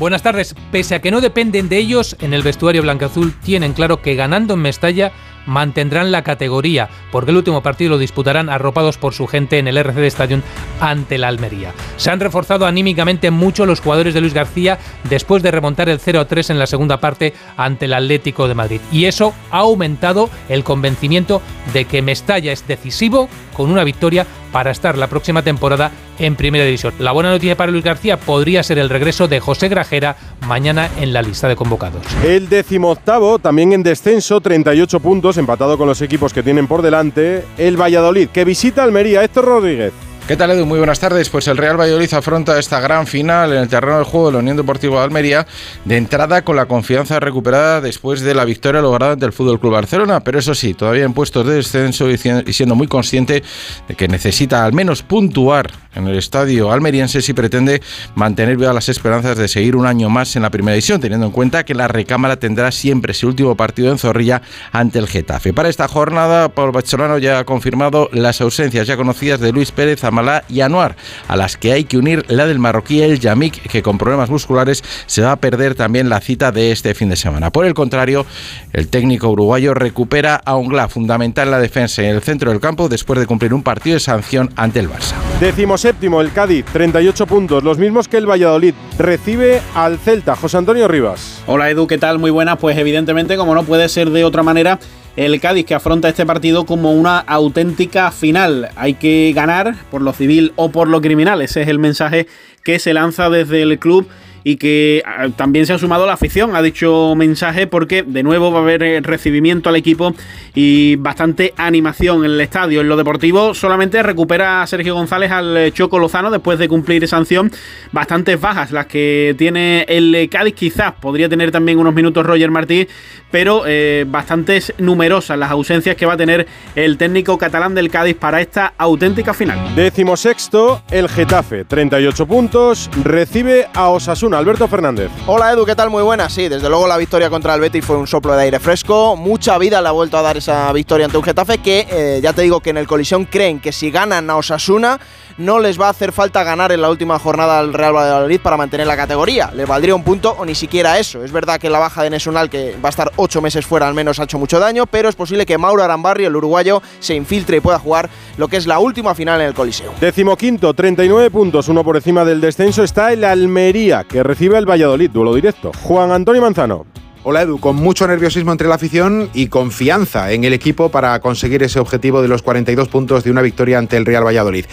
Buenas 0.01 0.23
tardes. 0.23 0.55
Pese 0.73 0.95
a 0.95 1.03
que 1.03 1.11
no 1.11 1.21
dependen 1.21 1.69
de 1.69 1.77
ellos, 1.77 2.17
en 2.21 2.33
el 2.33 2.43
vestuario 2.43 2.81
blanca-azul 2.81 3.35
tienen 3.45 3.75
claro 3.75 4.01
que 4.01 4.15
ganando 4.15 4.55
en 4.55 4.61
Mestalla 4.61 5.13
mantendrán 5.45 6.11
la 6.11 6.25
categoría, 6.25 6.89
porque 7.13 7.33
el 7.33 7.37
último 7.37 7.63
partido 7.63 7.91
lo 7.91 7.99
disputarán 7.99 8.49
arropados 8.49 8.97
por 8.97 9.13
su 9.13 9.27
gente 9.27 9.59
en 9.59 9.69
el 9.69 9.77
RCD 9.77 10.05
Stadium 10.05 10.41
ante 10.81 11.19
la 11.19 11.29
Almería. 11.29 11.75
Se 11.99 12.11
han 12.11 12.19
reforzado 12.19 12.65
anímicamente 12.65 13.31
mucho 13.31 13.67
los 13.67 13.81
jugadores 13.81 14.15
de 14.15 14.23
Luis 14.23 14.33
García 14.33 14.79
después 15.05 15.43
de 15.43 15.51
remontar 15.51 15.91
el 15.91 16.01
0-3 16.01 16.49
en 16.49 16.59
la 16.59 16.67
segunda 16.67 16.99
parte 16.99 17.35
ante 17.59 17.85
el 17.85 17.93
Atlético 17.93 18.49
de 18.49 18.55
Madrid. 18.55 18.81
Y 18.91 19.05
eso 19.05 19.35
ha 19.51 19.59
aumentado 19.59 20.31
el 20.49 20.65
convencimiento 20.65 21.43
de 21.75 21.85
que 21.85 22.01
Mestalla 22.01 22.53
es 22.53 22.67
decisivo 22.67 23.29
con 23.53 23.71
una 23.71 23.85
victoria 23.85 24.27
para 24.51 24.71
estar 24.71 24.97
la 24.97 25.09
próxima 25.09 25.43
temporada 25.43 25.91
en 26.21 26.37
Primera 26.37 26.65
División. 26.65 26.95
La 26.99 27.13
buena 27.13 27.31
noticia 27.31 27.57
para 27.57 27.73
Luis 27.73 27.83
García 27.83 28.17
podría 28.19 28.63
ser 28.63 28.79
el 28.79 28.89
regreso 28.89 29.27
de 29.27 29.41
José 29.41 29.69
Grajera 29.69 30.17
mañana 30.47 30.89
en 30.99 31.13
la 31.13 31.23
lista 31.23 31.49
de 31.49 31.57
convocados. 31.57 32.03
El 32.25 32.49
decimoctavo, 32.49 33.39
también 33.39 33.73
en 33.73 33.83
descenso, 33.83 34.41
38 34.41 35.01
puntos, 35.01 35.37
empatado 35.39 35.77
con 35.77 35.89
los 35.89 36.01
equipos 36.03 36.33
que 36.33 36.43
tienen 36.43 36.69
por 36.69 36.83
delante, 36.83 37.45
el 37.59 37.81
Valladolid, 37.81 38.29
que 38.29 38.45
visita 38.45 38.85
Almería. 38.85 39.25
Héctor 39.25 39.47
Rodríguez. 39.47 39.93
¿Qué 40.31 40.37
tal 40.37 40.53
Edu? 40.53 40.65
Muy 40.65 40.79
buenas 40.79 41.01
tardes. 41.01 41.29
Pues 41.29 41.49
el 41.49 41.57
Real 41.57 41.77
Valladolid 41.77 42.15
afronta 42.15 42.57
esta 42.57 42.79
gran 42.79 43.09
final 43.09 43.53
en 43.53 43.59
el 43.59 43.69
terreno 43.69 43.97
del 43.97 44.05
juego 44.05 44.29
de 44.29 44.35
la 44.35 44.39
Unión 44.39 44.57
Deportiva 44.57 44.99
de 44.99 45.05
Almería, 45.05 45.45
de 45.85 45.97
entrada 45.97 46.45
con 46.45 46.55
la 46.55 46.67
confianza 46.67 47.19
recuperada 47.19 47.81
después 47.81 48.21
de 48.21 48.33
la 48.33 48.45
victoria 48.45 48.81
lograda 48.81 49.15
ante 49.15 49.27
el 49.27 49.33
Fútbol 49.33 49.59
Club 49.59 49.73
Barcelona, 49.73 50.21
pero 50.21 50.39
eso 50.39 50.55
sí, 50.55 50.73
todavía 50.73 51.03
en 51.03 51.15
puestos 51.15 51.45
de 51.45 51.55
descenso 51.55 52.09
y 52.09 52.17
siendo 52.17 52.77
muy 52.77 52.87
consciente 52.87 53.43
de 53.89 53.95
que 53.97 54.07
necesita 54.07 54.65
al 54.65 54.73
menos 54.73 55.03
puntuar 55.03 55.73
en 55.95 56.07
el 56.07 56.17
estadio 56.17 56.71
almeriense 56.71 57.21
si 57.21 57.33
pretende 57.33 57.83
mantener 58.15 58.57
vivas 58.57 58.75
las 58.75 58.89
esperanzas 58.89 59.37
de 59.37 59.49
seguir 59.49 59.75
un 59.75 59.87
año 59.87 60.09
más 60.09 60.37
en 60.37 60.43
la 60.43 60.51
primera 60.51 60.75
división, 60.75 61.01
teniendo 61.01 61.27
en 61.27 61.33
cuenta 61.33 61.65
que 61.65 61.75
la 61.75 61.89
recámara 61.89 62.37
tendrá 62.37 62.71
siempre 62.71 63.15
su 63.15 63.27
último 63.27 63.57
partido 63.57 63.91
en 63.91 63.99
Zorrilla 63.99 64.43
ante 64.71 65.01
el 65.01 65.09
Getafe. 65.09 65.53
Para 65.53 65.69
esta 65.69 65.89
jornada, 65.89 66.51
Pablo 66.51 66.71
Bacholano 66.71 67.19
ya 67.19 67.41
ha 67.41 67.45
confirmado 67.45 68.09
las 68.13 68.41
ausencias 68.41 68.87
ya 68.87 68.97
conocidas 68.97 69.41
de 69.41 69.51
Luis 69.51 69.73
Pérez, 69.73 70.05
y 70.49 70.61
Anuar, 70.61 70.97
a 71.29 71.37
las 71.37 71.57
que 71.57 71.73
hay 71.73 71.85
que 71.85 71.99
unir 71.99 72.25
la 72.29 72.47
del 72.47 72.59
marroquí 72.59 73.03
El 73.03 73.21
Yamik, 73.21 73.63
que 73.69 73.83
con 73.83 73.99
problemas 73.99 74.31
musculares 74.31 74.83
se 75.07 75.23
va 75.23 75.33
a 75.33 75.37
perder 75.37 75.75
también 75.75 76.09
la 76.09 76.21
cita 76.21 76.53
de 76.53 76.73
este 76.73 76.95
fin 76.95 77.09
de 77.09 77.17
semana. 77.17 77.51
Por 77.51 77.67
el 77.67 77.75
contrario, 77.75 78.27
el 78.73 78.89
técnico 78.89 79.29
uruguayo 79.29 79.75
recupera 79.75 80.37
a 80.37 80.57
Ungla, 80.57 80.89
fundamental 80.89 81.49
en 81.49 81.53
la 81.53 81.59
defensa 81.59 82.03
en 82.03 82.15
el 82.15 82.23
centro 82.23 82.51
del 82.51 82.61
campo, 82.61 82.89
después 82.89 83.19
de 83.19 83.27
cumplir 83.27 83.55
un 83.55 83.63
partido 83.63 83.95
de 83.95 84.01
sanción 84.01 84.51
ante 84.57 84.81
el 84.81 84.89
Barça. 84.89 85.15
Décimo 85.41 85.79
séptimo, 85.79 86.21
el 86.21 86.33
Cádiz, 86.33 86.65
38 86.73 87.27
puntos, 87.27 87.63
los 87.63 87.79
mismos 87.79 88.09
que 88.09 88.19
el 88.19 88.29
Valladolid. 88.29 88.75
Recibe 88.99 89.63
al 89.75 89.99
Celta, 89.99 90.37
José 90.37 90.59
Antonio 90.59 90.87
Rivas. 90.87 91.43
Hola 91.47 91.71
Edu, 91.71 91.87
¿qué 91.87 91.99
tal? 91.99 92.19
Muy 92.19 92.31
buenas. 92.31 92.59
Pues 92.59 92.77
evidentemente, 92.77 93.37
como 93.37 93.55
no 93.55 93.63
puede 93.63 93.89
ser 93.89 94.11
de 94.11 94.25
otra 94.25 94.43
manera, 94.43 94.79
el 95.17 95.41
Cádiz 95.41 95.67
que 95.67 95.75
afronta 95.75 96.09
este 96.09 96.27
partido 96.27 96.67
como 96.67 96.93
una 96.93 97.19
auténtica 97.19 98.11
final. 98.11 98.71
Hay 98.77 98.95
que 98.95 99.33
ganar 99.35 99.75
por 99.91 100.03
lo 100.03 100.13
civil 100.13 100.53
o 100.57 100.71
por 100.71 100.89
lo 100.89 101.01
criminal. 101.01 101.43
Ese 101.43 101.63
es 101.63 101.69
el 101.69 101.79
mensaje 101.79 102.27
que 102.65 102.79
se 102.79 102.95
lanza 102.95 103.31
desde 103.31 103.63
el 103.63 103.79
club 103.79 104.09
y 104.45 104.57
que 104.57 105.03
ah, 105.05 105.29
también 105.37 105.67
se 105.67 105.73
ha 105.73 105.79
sumado 105.79 106.07
la 106.07 106.15
afición 106.15 106.55
a 106.57 106.63
dicho 106.63 107.15
mensaje 107.17 107.67
porque 107.67 108.03
de 108.03 108.23
nuevo 108.23 108.51
va 108.51 108.61
a 108.61 108.63
haber 108.63 108.83
eh, 108.83 109.01
recibimiento 109.01 109.69
al 109.69 109.77
equipo 109.77 110.15
y 110.55 110.97
bastante 110.97 111.55
animación 111.57 112.25
en 112.25 112.33
el 112.33 112.41
estadio. 112.41 112.81
En 112.81 112.89
lo 112.89 112.97
deportivo 112.97 113.55
solamente 113.55 114.03
recupera 114.03 114.63
a 114.63 114.67
Sergio 114.67 114.95
González 114.95 115.31
al 115.31 115.57
eh, 115.57 115.73
Choco 115.73 115.99
Lozano 115.99 116.31
después 116.31 116.59
de 116.59 116.69
cumplir 116.69 117.07
sanción. 117.09 117.51
Bastantes 117.93 118.41
bajas 118.41 118.73
las 118.73 118.87
que 118.87 119.35
tiene 119.37 119.85
el 119.89 120.15
eh, 120.15 120.29
Cádiz, 120.29 120.55
quizás 120.55 120.93
podría 120.93 121.29
tener 121.29 121.51
también 121.51 121.79
unos 121.79 121.95
minutos 121.95 122.25
Roger 122.25 122.51
Martí, 122.51 122.89
pero 123.31 123.63
bastantes 124.07 124.75
numerosas 124.79 125.39
las 125.39 125.51
ausencias 125.51 125.95
que 125.95 126.05
va 126.05 126.15
a 126.15 126.17
tener 126.17 126.47
el 126.75 126.97
técnico 126.97 127.39
catalán 127.39 127.75
del 127.75 127.91
Cádiz 127.91 128.17
para 128.17 128.41
esta 128.41 128.75
auténtica 128.77 129.33
final. 129.33 129.75
Décimo 129.77 130.17
sexto, 130.17 130.83
el 130.91 131.09
Getafe, 131.09 131.65
38 131.65 132.27
puntos, 132.27 132.91
recibe 133.05 133.69
a 133.73 133.89
Osasuna 133.89 134.30
Alberto 134.37 134.69
Fernández. 134.69 135.11
Hola 135.27 135.53
Edu, 135.53 135.65
¿qué 135.65 135.75
tal? 135.75 135.91
Muy 135.91 136.03
buena. 136.03 136.29
Sí, 136.29 136.49
desde 136.49 136.69
luego 136.69 136.87
la 136.87 136.97
victoria 136.97 137.31
contra 137.31 137.55
el 137.55 137.61
Betis 137.61 137.85
fue 137.85 137.97
un 137.97 138.07
soplo 138.07 138.35
de 138.35 138.43
aire 138.45 138.61
fresco. 138.61 139.17
Mucha 139.17 139.59
vida 139.59 139.81
le 139.81 139.89
ha 139.89 139.93
vuelto 139.93 140.17
a 140.19 140.23
dar 140.23 140.37
esa 140.37 140.73
victoria 140.73 141.07
ante 141.07 141.19
un 141.19 141.25
Getafe 141.25 141.59
que 141.59 141.87
eh, 141.91 142.21
ya 142.23 142.33
te 142.33 142.43
digo 142.43 142.61
que 142.61 142.71
en 142.71 142.77
el 142.77 142.87
colisión 142.87 143.25
creen 143.25 143.61
que 143.61 143.73
si 143.73 143.91
ganan 143.91 144.31
a 144.31 144.37
Osasuna 144.37 145.01
no 145.39 145.59
les 145.59 145.81
va 145.81 145.87
a 145.87 145.91
hacer 145.91 146.13
falta 146.13 146.43
ganar 146.45 146.73
en 146.73 146.81
la 146.81 146.91
última 146.91 147.19
jornada 147.19 147.59
al 147.59 147.73
Real 147.73 147.95
Valladolid 147.95 148.41
para 148.41 148.57
mantener 148.57 148.87
la 148.87 148.97
categoría. 148.97 149.51
Les 149.55 149.67
valdría 149.67 149.95
un 149.95 150.05
punto 150.05 150.37
o 150.39 150.45
ni 150.45 150.55
siquiera 150.55 150.99
eso. 150.99 151.25
Es 151.25 151.33
verdad 151.33 151.61
que 151.61 151.71
la 151.71 151.79
baja 151.79 152.03
de 152.03 152.11
Nesunal, 152.11 152.51
que 152.51 152.77
va 152.83 152.89
a 152.89 152.91
estar 152.91 153.13
ocho 153.17 153.41
meses 153.41 153.67
fuera, 153.67 153.89
al 153.89 153.95
menos 153.95 154.21
ha 154.21 154.25
hecho 154.25 154.39
mucho 154.39 154.59
daño, 154.59 154.87
pero 154.87 155.09
es 155.09 155.17
posible 155.17 155.47
que 155.47 155.59
Mauro 155.59 155.83
Arambarri, 155.83 156.25
el 156.25 156.37
uruguayo, 156.37 156.83
se 156.99 157.15
infiltre 157.15 157.59
y 157.59 157.61
pueda 157.61 157.79
jugar 157.79 158.11
lo 158.37 158.49
que 158.49 158.57
es 158.57 158.67
la 158.67 158.79
última 158.79 159.15
final 159.15 159.41
en 159.41 159.49
el 159.49 159.55
Coliseo. 159.55 159.93
Decimoquinto, 160.01 160.75
39 160.75 161.31
puntos, 161.31 161.69
uno 161.69 161.85
por 161.85 161.97
encima 161.97 162.25
del 162.25 162.41
descenso, 162.41 162.83
está 162.83 163.13
el 163.13 163.25
Almería, 163.25 164.05
que 164.05 164.23
recibe 164.23 164.59
el 164.59 164.69
Valladolid, 164.69 165.11
duelo 165.11 165.35
directo. 165.35 165.73
Juan 165.83 166.11
Antonio 166.13 166.43
Manzano. 166.43 166.87
Hola 167.23 167.43
Edu, 167.43 167.61
con 167.61 167.77
mucho 167.77 168.07
nerviosismo 168.07 168.51
entre 168.51 168.67
la 168.67 168.77
afición 168.77 169.29
y 169.35 169.49
confianza 169.49 170.33
en 170.33 170.45
el 170.45 170.55
equipo 170.55 170.91
para 170.91 171.21
conseguir 171.21 171.63
ese 171.63 171.79
objetivo 171.79 172.23
de 172.23 172.29
los 172.29 172.41
42 172.41 172.89
puntos 172.89 173.25
de 173.25 173.31
una 173.31 173.43
victoria 173.43 173.77
ante 173.77 173.99
el 173.99 174.07
Real 174.07 174.25
Valladolid. 174.25 174.65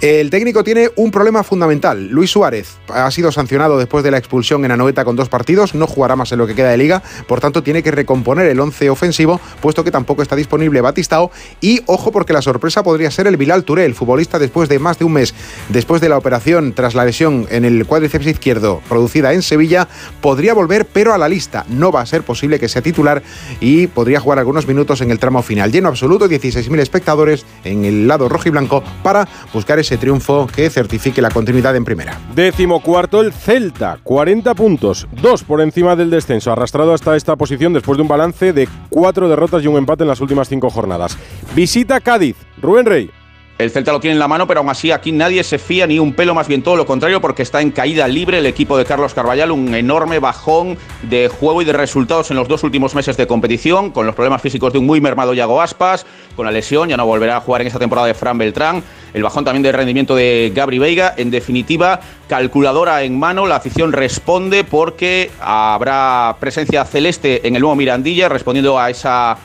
El 0.00 0.30
técnico 0.30 0.62
tiene 0.62 0.90
un 0.94 1.10
problema 1.10 1.42
fundamental. 1.42 2.06
Luis 2.06 2.30
Suárez 2.30 2.76
ha 2.94 3.10
sido 3.10 3.32
sancionado 3.32 3.76
después 3.76 4.04
de 4.04 4.12
la 4.12 4.18
expulsión 4.18 4.64
en 4.64 4.70
Anoeta 4.70 5.04
con 5.04 5.16
dos 5.16 5.28
partidos, 5.28 5.74
no 5.74 5.88
jugará 5.88 6.14
más 6.14 6.30
en 6.30 6.38
lo 6.38 6.46
que 6.46 6.54
queda 6.54 6.70
de 6.70 6.76
liga, 6.76 7.02
por 7.26 7.40
tanto 7.40 7.64
tiene 7.64 7.82
que 7.82 7.90
recomponer 7.90 8.46
el 8.46 8.60
11 8.60 8.88
ofensivo, 8.88 9.40
puesto 9.60 9.82
que 9.82 9.90
tampoco 9.90 10.22
está 10.22 10.36
disponible 10.36 10.80
Batistao. 10.82 11.32
Y 11.60 11.82
ojo 11.86 12.12
porque 12.12 12.32
la 12.32 12.40
sorpresa 12.40 12.84
podría 12.84 13.10
ser 13.10 13.26
el 13.26 13.36
Bilal 13.36 13.64
Touré, 13.64 13.84
el 13.84 13.96
futbolista 13.96 14.38
después 14.38 14.68
de 14.68 14.78
más 14.78 15.00
de 15.00 15.06
un 15.06 15.14
mes. 15.14 15.34
Después 15.70 16.00
de 16.00 16.08
la 16.08 16.18
operación 16.18 16.72
tras 16.72 16.94
la 16.94 17.04
lesión 17.04 17.48
en 17.50 17.64
el 17.64 17.84
cuádriceps 17.84 18.28
izquierdo 18.28 18.80
producida 18.88 19.32
en 19.32 19.42
Sevilla, 19.42 19.88
podría 20.20 20.54
volver 20.54 20.86
pero 20.86 21.12
a 21.12 21.18
la 21.18 21.28
lista, 21.28 21.66
no 21.68 21.95
va 21.96 22.02
a 22.02 22.06
ser 22.06 22.22
posible 22.22 22.58
que 22.58 22.68
sea 22.68 22.82
titular 22.82 23.22
y 23.60 23.86
podría 23.88 24.20
jugar 24.20 24.38
algunos 24.38 24.66
minutos 24.66 25.00
en 25.00 25.10
el 25.10 25.18
tramo 25.18 25.42
final. 25.42 25.72
Lleno 25.72 25.88
absoluto, 25.88 26.28
16.000 26.28 26.78
espectadores 26.80 27.44
en 27.64 27.84
el 27.84 28.06
lado 28.06 28.28
rojo 28.28 28.48
y 28.48 28.50
blanco 28.52 28.82
para 29.02 29.26
buscar 29.52 29.78
ese 29.78 29.96
triunfo 29.96 30.46
que 30.46 30.70
certifique 30.70 31.22
la 31.22 31.30
continuidad 31.30 31.74
en 31.76 31.84
primera. 31.84 32.20
Décimo 32.34 32.80
cuarto 32.80 33.20
el 33.20 33.32
Celta, 33.32 33.98
40 34.02 34.54
puntos, 34.54 35.08
dos 35.20 35.42
por 35.42 35.60
encima 35.60 35.96
del 35.96 36.10
descenso, 36.10 36.52
arrastrado 36.52 36.92
hasta 36.92 37.16
esta 37.16 37.36
posición 37.36 37.72
después 37.72 37.96
de 37.96 38.02
un 38.02 38.08
balance 38.08 38.52
de 38.52 38.68
cuatro 38.90 39.28
derrotas 39.28 39.62
y 39.64 39.66
un 39.66 39.76
empate 39.76 40.04
en 40.04 40.08
las 40.08 40.20
últimas 40.20 40.48
cinco 40.48 40.70
jornadas. 40.70 41.16
Visita 41.54 42.00
Cádiz, 42.00 42.36
Rubén 42.60 42.86
Rey. 42.86 43.10
El 43.58 43.70
Celta 43.70 43.90
lo 43.90 44.00
tiene 44.00 44.12
en 44.12 44.18
la 44.18 44.28
mano, 44.28 44.46
pero 44.46 44.60
aún 44.60 44.68
así 44.68 44.90
aquí 44.90 45.12
nadie 45.12 45.42
se 45.42 45.58
fía 45.58 45.86
ni 45.86 45.98
un 45.98 46.12
pelo, 46.12 46.34
más 46.34 46.46
bien 46.46 46.62
todo 46.62 46.76
lo 46.76 46.84
contrario, 46.84 47.22
porque 47.22 47.42
está 47.42 47.62
en 47.62 47.70
caída 47.70 48.06
libre 48.06 48.38
el 48.38 48.44
equipo 48.44 48.76
de 48.76 48.84
Carlos 48.84 49.14
Carballal, 49.14 49.50
un 49.50 49.74
enorme 49.74 50.18
bajón 50.18 50.76
de 51.04 51.28
juego 51.28 51.62
y 51.62 51.64
de 51.64 51.72
resultados 51.72 52.30
en 52.30 52.36
los 52.36 52.48
dos 52.48 52.64
últimos 52.64 52.94
meses 52.94 53.16
de 53.16 53.26
competición, 53.26 53.92
con 53.92 54.04
los 54.04 54.14
problemas 54.14 54.42
físicos 54.42 54.74
de 54.74 54.78
un 54.78 54.84
muy 54.84 55.00
mermado 55.00 55.32
Yago 55.32 55.62
Aspas, 55.62 56.04
con 56.36 56.44
la 56.44 56.52
lesión, 56.52 56.90
ya 56.90 56.98
no 56.98 57.06
volverá 57.06 57.38
a 57.38 57.40
jugar 57.40 57.62
en 57.62 57.68
esta 57.68 57.78
temporada 57.78 58.06
de 58.06 58.12
Fran 58.12 58.36
Beltrán, 58.36 58.82
el 59.14 59.22
bajón 59.22 59.46
también 59.46 59.62
del 59.62 59.72
rendimiento 59.72 60.14
de 60.14 60.52
Gabri 60.54 60.78
Veiga, 60.78 61.14
en 61.16 61.30
definitiva, 61.30 62.00
calculadora 62.28 63.04
en 63.04 63.18
mano, 63.18 63.46
la 63.46 63.56
afición 63.56 63.90
responde 63.92 64.64
porque 64.64 65.30
habrá 65.40 66.36
presencia 66.38 66.84
celeste 66.84 67.48
en 67.48 67.56
el 67.56 67.62
nuevo 67.62 67.74
Mirandilla, 67.74 68.28
respondiendo 68.28 68.78
a 68.78 68.90
esa 68.90 69.38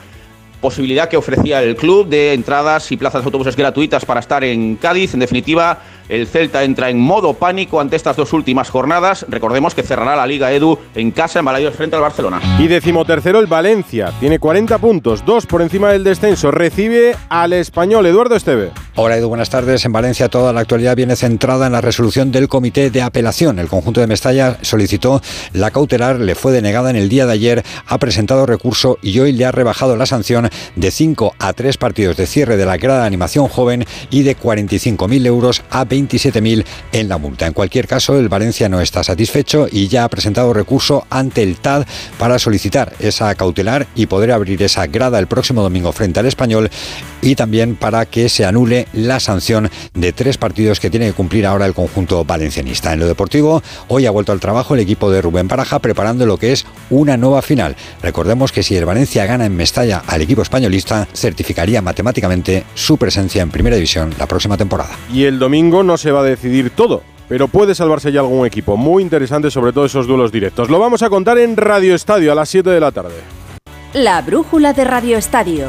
posibilidad 0.62 1.08
que 1.10 1.18
ofrecía 1.18 1.62
el 1.62 1.76
club 1.76 2.08
de 2.08 2.32
entradas 2.32 2.90
y 2.92 2.96
plazas 2.96 3.20
de 3.20 3.26
autobuses 3.26 3.56
gratuitas 3.56 4.06
para 4.06 4.20
estar 4.20 4.42
en 4.44 4.76
Cádiz. 4.76 5.12
En 5.12 5.20
definitiva, 5.20 5.80
el 6.12 6.26
Celta 6.26 6.62
entra 6.62 6.90
en 6.90 6.98
modo 6.98 7.32
pánico 7.32 7.80
ante 7.80 7.96
estas 7.96 8.16
dos 8.16 8.34
últimas 8.34 8.68
jornadas. 8.68 9.24
Recordemos 9.30 9.74
que 9.74 9.82
cerrará 9.82 10.14
la 10.14 10.26
Liga 10.26 10.52
Edu 10.52 10.78
en 10.94 11.10
casa 11.10 11.38
en 11.38 11.46
Balaídos 11.46 11.74
frente 11.74 11.96
al 11.96 12.02
Barcelona. 12.02 12.38
Y 12.58 12.68
decimotercero 12.68 13.38
el 13.38 13.46
Valencia. 13.46 14.12
Tiene 14.20 14.38
40 14.38 14.76
puntos, 14.76 15.24
dos 15.24 15.46
por 15.46 15.62
encima 15.62 15.90
del 15.90 16.04
descenso. 16.04 16.50
Recibe 16.50 17.16
al 17.30 17.54
español 17.54 18.04
Eduardo 18.04 18.36
Esteve. 18.36 18.72
Hola 18.94 19.16
Edu, 19.16 19.28
buenas 19.28 19.48
tardes. 19.48 19.86
En 19.86 19.92
Valencia 19.92 20.28
toda 20.28 20.52
la 20.52 20.60
actualidad 20.60 20.96
viene 20.96 21.16
centrada 21.16 21.66
en 21.66 21.72
la 21.72 21.80
resolución 21.80 22.30
del 22.30 22.46
Comité 22.46 22.90
de 22.90 23.00
Apelación. 23.00 23.58
El 23.58 23.68
conjunto 23.68 24.02
de 24.02 24.06
Mestalla 24.06 24.58
solicitó 24.60 25.22
la 25.54 25.70
cautelar, 25.70 26.20
le 26.20 26.34
fue 26.34 26.52
denegada 26.52 26.90
en 26.90 26.96
el 26.96 27.08
día 27.08 27.24
de 27.24 27.32
ayer, 27.32 27.64
ha 27.86 27.96
presentado 27.96 28.44
recurso 28.44 28.98
y 29.00 29.18
hoy 29.18 29.32
le 29.32 29.46
ha 29.46 29.52
rebajado 29.52 29.96
la 29.96 30.04
sanción 30.04 30.50
de 30.76 30.90
5 30.90 31.36
a 31.38 31.54
3 31.54 31.78
partidos 31.78 32.18
de 32.18 32.26
cierre 32.26 32.58
de 32.58 32.66
la 32.66 32.76
grada 32.76 33.00
de 33.00 33.06
animación 33.06 33.48
joven 33.48 33.86
y 34.10 34.24
de 34.24 34.36
45.000 34.36 35.26
euros 35.26 35.62
a 35.70 35.86
27.000 36.08 36.64
en 36.92 37.08
la 37.08 37.18
multa. 37.18 37.46
En 37.46 37.52
cualquier 37.52 37.86
caso, 37.86 38.18
el 38.18 38.28
Valencia 38.28 38.68
no 38.68 38.80
está 38.80 39.02
satisfecho 39.02 39.66
y 39.70 39.88
ya 39.88 40.04
ha 40.04 40.08
presentado 40.08 40.52
recurso 40.52 41.06
ante 41.10 41.42
el 41.42 41.56
TAD 41.56 41.86
para 42.18 42.38
solicitar 42.38 42.92
esa 42.98 43.34
cautelar 43.34 43.86
y 43.94 44.06
poder 44.06 44.32
abrir 44.32 44.62
esa 44.62 44.86
grada 44.86 45.18
el 45.18 45.26
próximo 45.26 45.62
domingo 45.62 45.92
frente 45.92 46.20
al 46.20 46.26
español 46.26 46.70
y 47.22 47.36
también 47.36 47.76
para 47.76 48.04
que 48.04 48.28
se 48.28 48.44
anule 48.44 48.88
la 48.92 49.20
sanción 49.20 49.70
de 49.94 50.12
tres 50.12 50.36
partidos 50.36 50.80
que 50.80 50.90
tiene 50.90 51.06
que 51.06 51.12
cumplir 51.14 51.46
ahora 51.46 51.64
el 51.64 51.72
conjunto 51.72 52.24
valencianista. 52.24 52.92
En 52.92 53.00
lo 53.00 53.06
deportivo, 53.06 53.62
hoy 53.88 54.04
ha 54.04 54.10
vuelto 54.10 54.32
al 54.32 54.40
trabajo 54.40 54.74
el 54.74 54.80
equipo 54.80 55.10
de 55.10 55.22
Rubén 55.22 55.48
Baraja 55.48 55.78
preparando 55.78 56.26
lo 56.26 56.36
que 56.36 56.52
es 56.52 56.66
una 56.90 57.16
nueva 57.16 57.40
final. 57.40 57.76
Recordemos 58.02 58.52
que 58.52 58.62
si 58.62 58.76
el 58.76 58.84
Valencia 58.84 59.24
gana 59.24 59.46
en 59.46 59.56
Mestalla 59.56 60.02
al 60.06 60.20
equipo 60.20 60.42
españolista, 60.42 61.08
certificaría 61.14 61.80
matemáticamente 61.80 62.64
su 62.74 62.98
presencia 62.98 63.42
en 63.42 63.50
Primera 63.50 63.76
División 63.76 64.12
la 64.18 64.26
próxima 64.26 64.56
temporada. 64.56 64.90
Y 65.12 65.24
el 65.24 65.38
domingo 65.38 65.82
no 65.82 65.96
se 65.96 66.10
va 66.10 66.20
a 66.20 66.24
decidir 66.24 66.70
todo. 66.70 67.02
Pero 67.28 67.48
puede 67.48 67.74
salvarse 67.74 68.12
ya 68.12 68.20
algún 68.20 68.46
equipo 68.46 68.76
muy 68.76 69.02
interesante, 69.02 69.50
sobre 69.50 69.72
todo 69.72 69.86
esos 69.86 70.06
duelos 70.06 70.32
directos. 70.32 70.68
Lo 70.68 70.78
vamos 70.78 71.02
a 71.02 71.08
contar 71.08 71.38
en 71.38 71.56
Radio 71.56 71.94
Estadio 71.94 72.32
a 72.32 72.34
las 72.34 72.48
7 72.50 72.68
de 72.68 72.80
la 72.80 72.90
tarde. 72.90 73.14
La 73.94 74.20
brújula 74.20 74.72
de 74.74 74.84
Radio 74.84 75.16
Estadio. 75.16 75.68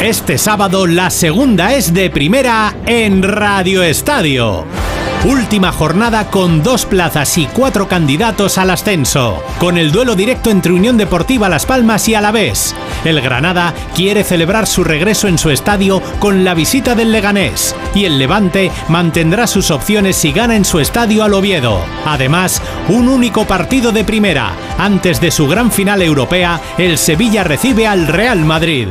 Este 0.00 0.38
sábado 0.38 0.86
la 0.86 1.10
segunda 1.10 1.74
es 1.74 1.92
de 1.92 2.08
primera 2.08 2.72
en 2.86 3.20
Radio 3.20 3.82
Estadio. 3.82 4.64
Última 5.24 5.72
jornada 5.72 6.30
con 6.30 6.62
dos 6.62 6.86
plazas 6.86 7.36
y 7.36 7.46
cuatro 7.46 7.88
candidatos 7.88 8.58
al 8.58 8.70
ascenso, 8.70 9.42
con 9.58 9.76
el 9.76 9.90
duelo 9.90 10.14
directo 10.14 10.50
entre 10.50 10.70
Unión 10.70 10.96
Deportiva 10.96 11.48
Las 11.48 11.66
Palmas 11.66 12.08
y 12.08 12.14
Alavés. 12.14 12.76
El 13.04 13.20
Granada 13.20 13.74
quiere 13.96 14.22
celebrar 14.22 14.68
su 14.68 14.84
regreso 14.84 15.26
en 15.26 15.36
su 15.36 15.50
estadio 15.50 16.00
con 16.20 16.44
la 16.44 16.54
visita 16.54 16.94
del 16.94 17.10
Leganés 17.10 17.74
y 17.92 18.04
el 18.04 18.20
Levante 18.20 18.70
mantendrá 18.88 19.48
sus 19.48 19.72
opciones 19.72 20.14
si 20.14 20.30
gana 20.30 20.54
en 20.54 20.64
su 20.64 20.78
estadio 20.78 21.24
al 21.24 21.34
Oviedo. 21.34 21.80
Además, 22.06 22.62
un 22.88 23.08
único 23.08 23.46
partido 23.46 23.90
de 23.90 24.04
primera. 24.04 24.52
Antes 24.78 25.20
de 25.20 25.32
su 25.32 25.48
gran 25.48 25.72
final 25.72 26.02
europea, 26.02 26.60
el 26.78 26.98
Sevilla 26.98 27.42
recibe 27.42 27.88
al 27.88 28.06
Real 28.06 28.44
Madrid 28.44 28.86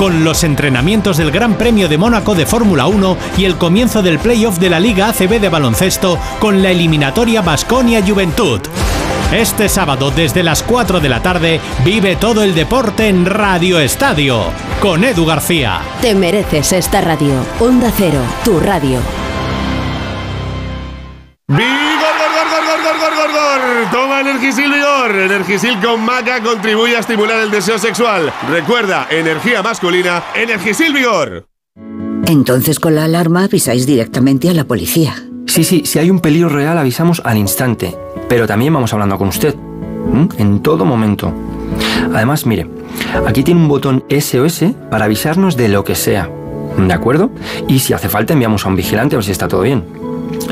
con 0.00 0.24
los 0.24 0.44
entrenamientos 0.44 1.18
del 1.18 1.30
Gran 1.30 1.58
Premio 1.58 1.86
de 1.86 1.98
Mónaco 1.98 2.34
de 2.34 2.46
Fórmula 2.46 2.86
1 2.86 3.18
y 3.36 3.44
el 3.44 3.58
comienzo 3.58 4.00
del 4.00 4.18
playoff 4.18 4.58
de 4.58 4.70
la 4.70 4.80
Liga 4.80 5.10
ACB 5.10 5.38
de 5.38 5.50
baloncesto 5.50 6.18
con 6.38 6.62
la 6.62 6.70
eliminatoria 6.70 7.42
Basconia 7.42 8.02
Juventud. 8.02 8.62
Este 9.30 9.68
sábado 9.68 10.10
desde 10.10 10.42
las 10.42 10.62
4 10.62 11.00
de 11.00 11.08
la 11.10 11.20
tarde 11.20 11.60
vive 11.84 12.16
todo 12.16 12.42
el 12.42 12.54
deporte 12.54 13.08
en 13.08 13.26
Radio 13.26 13.78
Estadio 13.78 14.44
con 14.80 15.04
Edu 15.04 15.26
García. 15.26 15.82
Te 16.00 16.14
mereces 16.14 16.72
esta 16.72 17.02
radio. 17.02 17.34
Onda 17.60 17.92
Cero, 17.94 18.22
tu 18.42 18.58
radio. 18.58 19.00
¡Vigor, 21.46 21.89
Toma 23.88 24.20
Energisil 24.20 24.70
Vigor. 24.70 25.10
Energisil 25.16 25.78
con 25.80 26.04
maca 26.04 26.42
contribuye 26.42 26.96
a 26.96 27.00
estimular 27.00 27.40
el 27.40 27.50
deseo 27.50 27.78
sexual. 27.78 28.32
Recuerda, 28.50 29.06
energía 29.10 29.62
masculina, 29.62 30.22
Energisil 30.34 30.92
Vigor. 30.92 31.46
Entonces 32.26 32.78
con 32.78 32.94
la 32.94 33.04
alarma 33.04 33.44
avisáis 33.44 33.86
directamente 33.86 34.50
a 34.50 34.54
la 34.54 34.64
policía. 34.64 35.14
Sí, 35.46 35.64
sí, 35.64 35.82
si 35.86 35.98
hay 35.98 36.10
un 36.10 36.20
peligro 36.20 36.48
real 36.48 36.78
avisamos 36.78 37.22
al 37.24 37.38
instante. 37.38 37.96
Pero 38.28 38.46
también 38.46 38.72
vamos 38.74 38.92
hablando 38.92 39.16
con 39.18 39.28
usted. 39.28 39.54
¿m? 40.12 40.28
En 40.38 40.60
todo 40.62 40.84
momento. 40.84 41.32
Además, 42.12 42.46
mire, 42.46 42.68
aquí 43.26 43.42
tiene 43.42 43.60
un 43.60 43.68
botón 43.68 44.04
SOS 44.10 44.64
para 44.90 45.06
avisarnos 45.06 45.56
de 45.56 45.68
lo 45.68 45.84
que 45.84 45.94
sea. 45.94 46.30
¿De 46.76 46.92
acuerdo? 46.92 47.30
Y 47.66 47.80
si 47.80 47.94
hace 47.94 48.08
falta 48.08 48.32
enviamos 48.32 48.64
a 48.64 48.68
un 48.68 48.76
vigilante 48.76 49.16
a 49.16 49.18
ver 49.18 49.24
si 49.24 49.32
está 49.32 49.48
todo 49.48 49.62
bien. 49.62 49.84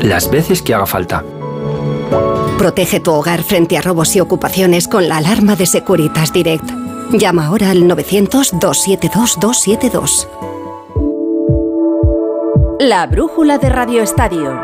Las 0.01 0.29
veces 0.29 0.61
que 0.61 0.73
haga 0.73 0.85
falta. 0.85 1.23
Protege 2.57 2.99
tu 2.99 3.11
hogar 3.11 3.43
frente 3.43 3.77
a 3.77 3.81
robos 3.81 4.15
y 4.15 4.19
ocupaciones 4.19 4.87
con 4.87 5.07
la 5.07 5.17
alarma 5.17 5.55
de 5.55 5.65
Securitas 5.65 6.33
Direct. 6.33 6.69
Llama 7.13 7.47
ahora 7.47 7.71
al 7.71 7.83
900-272-272. 7.83 10.27
La 12.79 13.07
brújula 13.07 13.57
de 13.57 13.69
Radio 13.69 14.01
Estadio. 14.01 14.59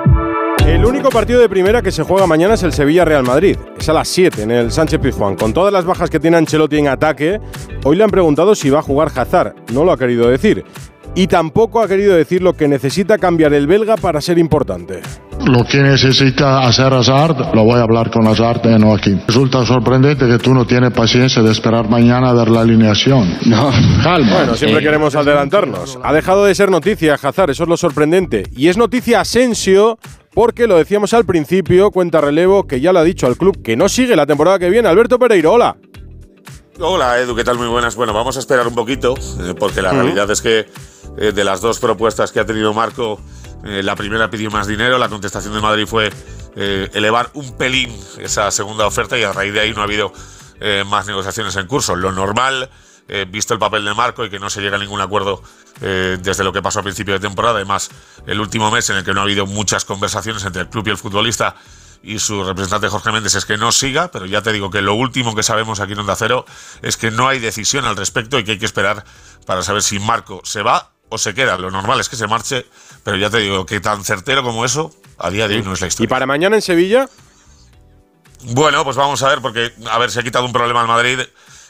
El 0.65 0.83
único 0.83 1.09
partido 1.09 1.39
de 1.39 1.47
primera 1.47 1.81
que 1.81 1.91
se 1.91 2.03
juega 2.03 2.27
mañana 2.27 2.55
es 2.55 2.63
el 2.63 2.73
Sevilla-Real 2.73 3.23
Madrid. 3.23 3.57
Es 3.77 3.87
a 3.87 3.93
las 3.93 4.07
7 4.07 4.43
en 4.43 4.51
el 4.51 4.71
Sánchez 4.71 4.99
Pizjuán. 4.99 5.35
Con 5.35 5.53
todas 5.53 5.71
las 5.71 5.85
bajas 5.85 6.09
que 6.09 6.19
tiene 6.19 6.37
Ancelotti 6.37 6.77
en 6.77 6.87
ataque, 6.87 7.39
hoy 7.83 7.95
le 7.95 8.03
han 8.03 8.09
preguntado 8.09 8.55
si 8.55 8.69
va 8.69 8.79
a 8.79 8.81
jugar 8.81 9.11
Hazard. 9.15 9.55
No 9.71 9.83
lo 9.83 9.91
ha 9.91 9.97
querido 9.97 10.27
decir. 10.27 10.65
Y 11.13 11.27
tampoco 11.27 11.81
ha 11.81 11.87
querido 11.87 12.15
decir 12.15 12.41
lo 12.41 12.53
que 12.53 12.67
necesita 12.67 13.17
cambiar 13.17 13.53
el 13.53 13.67
belga 13.67 13.95
para 13.95 14.21
ser 14.21 14.37
importante. 14.37 15.01
Lo 15.43 15.63
que 15.63 15.77
necesita 15.83 16.61
hacer 16.65 16.91
Hazard, 16.91 17.53
lo 17.53 17.63
voy 17.63 17.75
a 17.79 17.83
hablar 17.83 18.09
con 18.09 18.25
Hazard, 18.27 18.65
eh, 18.65 18.79
no 18.79 18.93
aquí. 18.95 19.15
Resulta 19.27 19.63
sorprendente 19.63 20.25
que 20.27 20.39
tú 20.39 20.53
no 20.55 20.65
tienes 20.65 20.91
paciencia 20.91 21.43
de 21.43 21.51
esperar 21.51 21.87
mañana 21.87 22.29
a 22.29 22.33
ver 22.33 22.49
la 22.49 22.61
alineación. 22.61 23.37
No, 23.45 23.69
calma. 24.03 24.33
Bueno, 24.33 24.55
siempre 24.55 24.81
queremos 24.81 25.13
adelantarnos. 25.15 25.99
Ha 26.01 26.13
dejado 26.13 26.45
de 26.45 26.55
ser 26.55 26.71
noticia 26.71 27.13
Hazard, 27.21 27.51
eso 27.51 27.63
es 27.63 27.69
lo 27.69 27.77
sorprendente. 27.77 28.43
Y 28.55 28.69
es 28.69 28.77
noticia 28.77 29.21
Asensio 29.21 29.99
porque 30.33 30.65
lo 30.65 30.77
decíamos 30.77 31.13
al 31.13 31.25
principio, 31.25 31.91
cuenta 31.91 32.21
relevo, 32.21 32.65
que 32.65 32.81
ya 32.81 32.91
lo 32.91 32.99
ha 32.99 33.03
dicho 33.03 33.27
al 33.27 33.37
club 33.37 33.61
que 33.61 33.77
no 33.77 33.87
sigue 33.87 34.15
la 34.15 34.25
temporada 34.25 34.57
que 34.57 34.69
viene. 34.71 34.87
Alberto 34.89 35.19
Pereiro, 35.19 35.53
hola. 35.53 35.75
Hola 36.79 37.19
Edu, 37.19 37.35
¿qué 37.35 37.43
tal? 37.43 37.57
Muy 37.57 37.67
buenas. 37.67 37.95
Bueno, 37.95 38.13
vamos 38.13 38.35
a 38.35 38.39
esperar 38.39 38.67
un 38.67 38.75
poquito, 38.75 39.13
eh, 39.41 39.53
porque 39.57 39.81
la 39.81 39.89
Ujú. 39.91 39.99
realidad 40.01 40.29
es 40.31 40.41
que 40.41 40.65
eh, 41.19 41.31
de 41.31 41.43
las 41.45 41.61
dos 41.61 41.79
propuestas 41.79 42.31
que 42.33 42.39
ha 42.41 42.45
tenido 42.45 42.73
Marco, 42.73 43.17
eh, 43.65 43.81
la 43.83 43.95
primera 43.95 44.29
pidió 44.29 44.51
más 44.51 44.67
dinero, 44.67 44.97
la 44.97 45.09
contestación 45.09 45.53
de 45.53 45.59
Madrid 45.59 45.87
fue 45.87 46.11
eh, 46.55 46.89
elevar 46.93 47.31
un 47.33 47.57
pelín 47.57 47.91
esa 48.19 48.51
segunda 48.51 48.85
oferta 48.85 49.17
y 49.17 49.23
a 49.23 49.33
raíz 49.33 49.53
de 49.53 49.61
ahí 49.61 49.73
no 49.73 49.81
ha 49.81 49.85
habido 49.85 50.13
eh, 50.59 50.83
más 50.87 51.07
negociaciones 51.07 51.55
en 51.55 51.65
curso. 51.65 51.95
Lo 51.95 52.11
normal, 52.11 52.69
visto 53.29 53.53
el 53.53 53.59
papel 53.59 53.85
de 53.85 53.93
Marco 53.93 54.25
y 54.25 54.31
que 54.31 54.39
no 54.39 54.49
se 54.49 54.61
llega 54.61 54.77
a 54.77 54.79
ningún 54.79 54.99
acuerdo 54.99 55.43
desde 55.79 56.43
lo 56.43 56.51
que 56.51 56.63
pasó 56.63 56.79
a 56.79 56.83
principio 56.83 57.13
de 57.13 57.19
temporada, 57.19 57.57
además 57.57 57.91
el 58.25 58.39
último 58.39 58.71
mes 58.71 58.89
en 58.89 58.97
el 58.97 59.03
que 59.03 59.13
no 59.13 59.19
ha 59.19 59.23
habido 59.23 59.45
muchas 59.45 59.85
conversaciones 59.85 60.43
entre 60.43 60.63
el 60.63 60.69
club 60.69 60.87
y 60.87 60.89
el 60.89 60.97
futbolista 60.97 61.55
y 62.01 62.19
su 62.19 62.43
representante 62.43 62.87
Jorge 62.87 63.11
Méndez 63.11 63.35
es 63.35 63.45
que 63.45 63.57
no 63.57 63.71
siga, 63.71 64.09
pero 64.09 64.25
ya 64.25 64.41
te 64.41 64.51
digo 64.53 64.71
que 64.71 64.81
lo 64.81 64.93
último 64.93 65.35
que 65.35 65.43
sabemos 65.43 65.79
aquí 65.79 65.93
en 65.93 65.99
Onda 65.99 66.15
Cero 66.15 66.45
es 66.81 66.97
que 66.97 67.11
no 67.11 67.27
hay 67.27 67.37
decisión 67.39 67.85
al 67.85 67.95
respecto 67.95 68.39
y 68.39 68.43
que 68.43 68.51
hay 68.51 68.59
que 68.59 68.65
esperar 68.65 69.03
para 69.45 69.61
saber 69.61 69.83
si 69.83 69.99
Marco 69.99 70.41
se 70.43 70.63
va 70.63 70.94
o 71.15 71.17
se 71.17 71.33
queda. 71.33 71.57
Lo 71.57 71.71
normal 71.71 71.99
es 71.99 72.09
que 72.09 72.15
se 72.15 72.27
marche, 72.27 72.65
pero 73.03 73.17
ya 73.17 73.29
te 73.29 73.39
digo 73.39 73.65
que 73.65 73.79
tan 73.79 74.03
certero 74.03 74.43
como 74.43 74.63
eso, 74.63 74.93
a 75.17 75.29
día 75.29 75.47
de 75.47 75.55
hoy 75.55 75.63
no 75.63 75.73
es 75.73 75.81
la 75.81 75.87
historia. 75.87 76.05
¿Y 76.05 76.07
para 76.07 76.25
mañana 76.25 76.55
en 76.55 76.61
Sevilla? 76.61 77.09
Bueno, 78.43 78.83
pues 78.83 78.95
vamos 78.95 79.23
a 79.23 79.29
ver, 79.29 79.41
porque 79.41 79.73
a 79.89 79.97
ver, 79.97 80.11
se 80.11 80.19
ha 80.19 80.23
quitado 80.23 80.45
un 80.45 80.53
problema 80.53 80.81
al 80.81 80.87
Madrid 80.87 81.19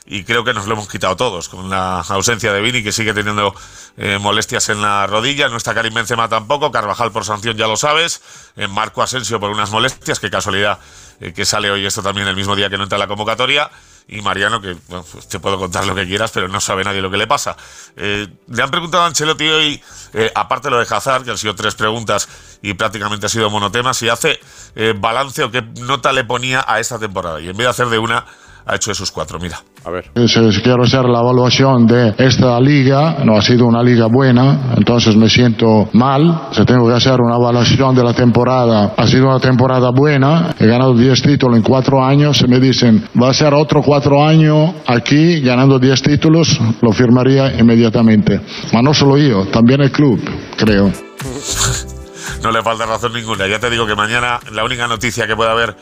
y 0.06 0.24
creo 0.24 0.44
que 0.44 0.54
nos 0.54 0.68
lo 0.68 0.74
hemos 0.74 0.88
quitado 0.88 1.16
todos 1.16 1.50
con 1.50 1.70
la 1.70 2.00
ausencia 2.00 2.54
de 2.54 2.62
Vini 2.62 2.84
que 2.84 2.92
sigue 2.92 3.14
teniendo 3.14 3.56
eh, 3.98 4.20
molestias 4.20 4.70
en 4.70 4.82
la 4.82 5.08
rodilla, 5.08 5.50
no 5.50 5.58
está 5.58 5.74
Karim 5.74 5.94
Benzema 5.94 6.30
tampoco, 6.30 6.72
Carvajal 6.72 7.12
por 7.12 7.26
sanción 7.26 7.58
ya 7.58 7.66
lo 7.66 7.76
sabes, 7.76 8.22
en 8.56 8.70
Marco 8.72 9.02
Asensio 9.02 9.40
por 9.40 9.50
unas 9.50 9.72
molestias, 9.72 10.20
qué 10.20 10.30
casualidad 10.30 10.80
eh, 11.22 11.34
que 11.34 11.46
sale 11.46 11.72
hoy 11.72 11.86
esto 11.86 12.04
también 12.04 12.28
el 12.28 12.36
mismo 12.36 12.56
día 12.56 12.70
que 12.70 12.78
no 12.78 12.84
entra 12.84 12.98
en 12.98 13.02
la 13.02 13.08
convocatoria 13.08 13.72
y 14.08 14.22
Mariano, 14.22 14.62
que 14.62 14.76
pues 14.76 15.28
te 15.28 15.40
puedo 15.40 15.58
contar 15.58 15.86
lo 15.86 15.96
que 15.96 16.06
quieras, 16.06 16.32
pero 16.32 16.48
no 16.48 16.62
sabe 16.62 16.84
nadie 16.84 17.02
lo 17.02 17.10
que 17.10 17.18
le 17.18 17.26
pasa. 17.26 17.58
Eh, 17.96 18.28
le 18.48 18.64
han 18.64 18.70
preguntado 18.70 19.04
a 19.04 19.08
Ancelotti 19.08 19.48
hoy, 19.48 19.82
eh, 20.14 20.32
aparte 20.36 20.70
lo 20.70 20.78
de 20.78 20.86
Hazard, 20.88 21.24
que 21.24 21.32
han 21.32 21.38
sido 21.38 21.56
tres 21.56 21.74
preguntas 21.74 22.30
y 22.62 22.74
prácticamente 22.76 23.26
ha 23.26 23.30
sido 23.30 23.50
monotema, 23.50 23.94
si 23.94 24.10
hace 24.10 24.40
eh, 24.76 24.94
balance 24.96 25.44
o 25.44 25.52
qué 25.52 25.64
nota 25.82 26.14
le 26.14 26.24
ponía 26.24 26.64
a 26.68 26.80
esta 26.80 27.00
temporada. 27.00 27.42
Y 27.42 27.50
en 27.50 27.58
vez 27.58 27.66
de 27.66 27.70
hacer 27.70 27.88
de 27.88 27.98
una, 27.98 28.26
ha 28.66 28.76
hecho 28.76 28.92
de 28.92 28.96
sus 28.96 29.12
cuatro. 29.12 29.40
Mira, 29.40 29.62
a 29.84 29.90
ver. 29.92 30.12
Si 30.28 30.62
quiero 30.62 30.84
hacer 30.84 31.06
la 31.06 31.20
evaluación 31.20 31.86
de 31.86 32.16
esta 32.18 32.60
liga, 32.60 33.18
no 33.24 33.38
ha 33.38 33.42
sido 33.42 33.66
una 33.66 33.84
liga 33.84 34.08
buena, 34.08 34.74
entonces 34.76 35.16
me 35.16 35.30
siento 35.30 35.90
mal. 35.94 36.50
Si 36.52 36.66
tengo 36.66 36.88
que 36.88 36.96
hacer 36.96 37.20
una 37.22 37.36
evaluación 37.36 37.96
de 37.96 38.04
la 38.04 38.14
temporada, 38.14 38.94
ha 38.98 39.08
sido 39.08 39.28
una 39.28 39.40
temporada 39.40 39.92
buena, 39.92 40.56
he 40.60 40.66
ganado 40.66 40.96
10 40.96 41.22
títulos 41.22 41.58
en 41.58 41.64
cuatro 41.64 42.04
años, 42.04 42.38
si 42.38 42.48
me 42.48 42.60
dicen, 42.60 43.08
va 43.22 43.30
a 43.30 43.34
ser 43.34 43.54
otro 43.54 43.82
cuatro 43.84 44.26
años 44.26 44.72
aquí 44.88 45.42
ganando 45.42 45.78
10 45.80 46.02
títulos, 46.02 46.60
lo 46.82 46.92
firmaría 46.92 47.60
inmediatamente. 47.60 48.42
Ma 48.74 48.82
no 48.82 48.94
solo 48.94 49.18
yo, 49.18 49.46
también 49.48 49.82
el 49.82 49.92
club, 49.92 50.20
creo. 50.58 50.92
no 52.44 52.52
le 52.52 52.62
falta 52.64 52.86
razón 52.86 53.14
ninguna. 53.14 53.48
Ya 53.48 53.60
te 53.60 53.70
digo 53.70 53.86
que 53.86 53.96
mañana 53.96 54.40
la 54.52 54.64
única 54.64 54.88
noticia 54.88 55.28
que 55.28 55.36
puede 55.36 55.52
haber 55.52 55.76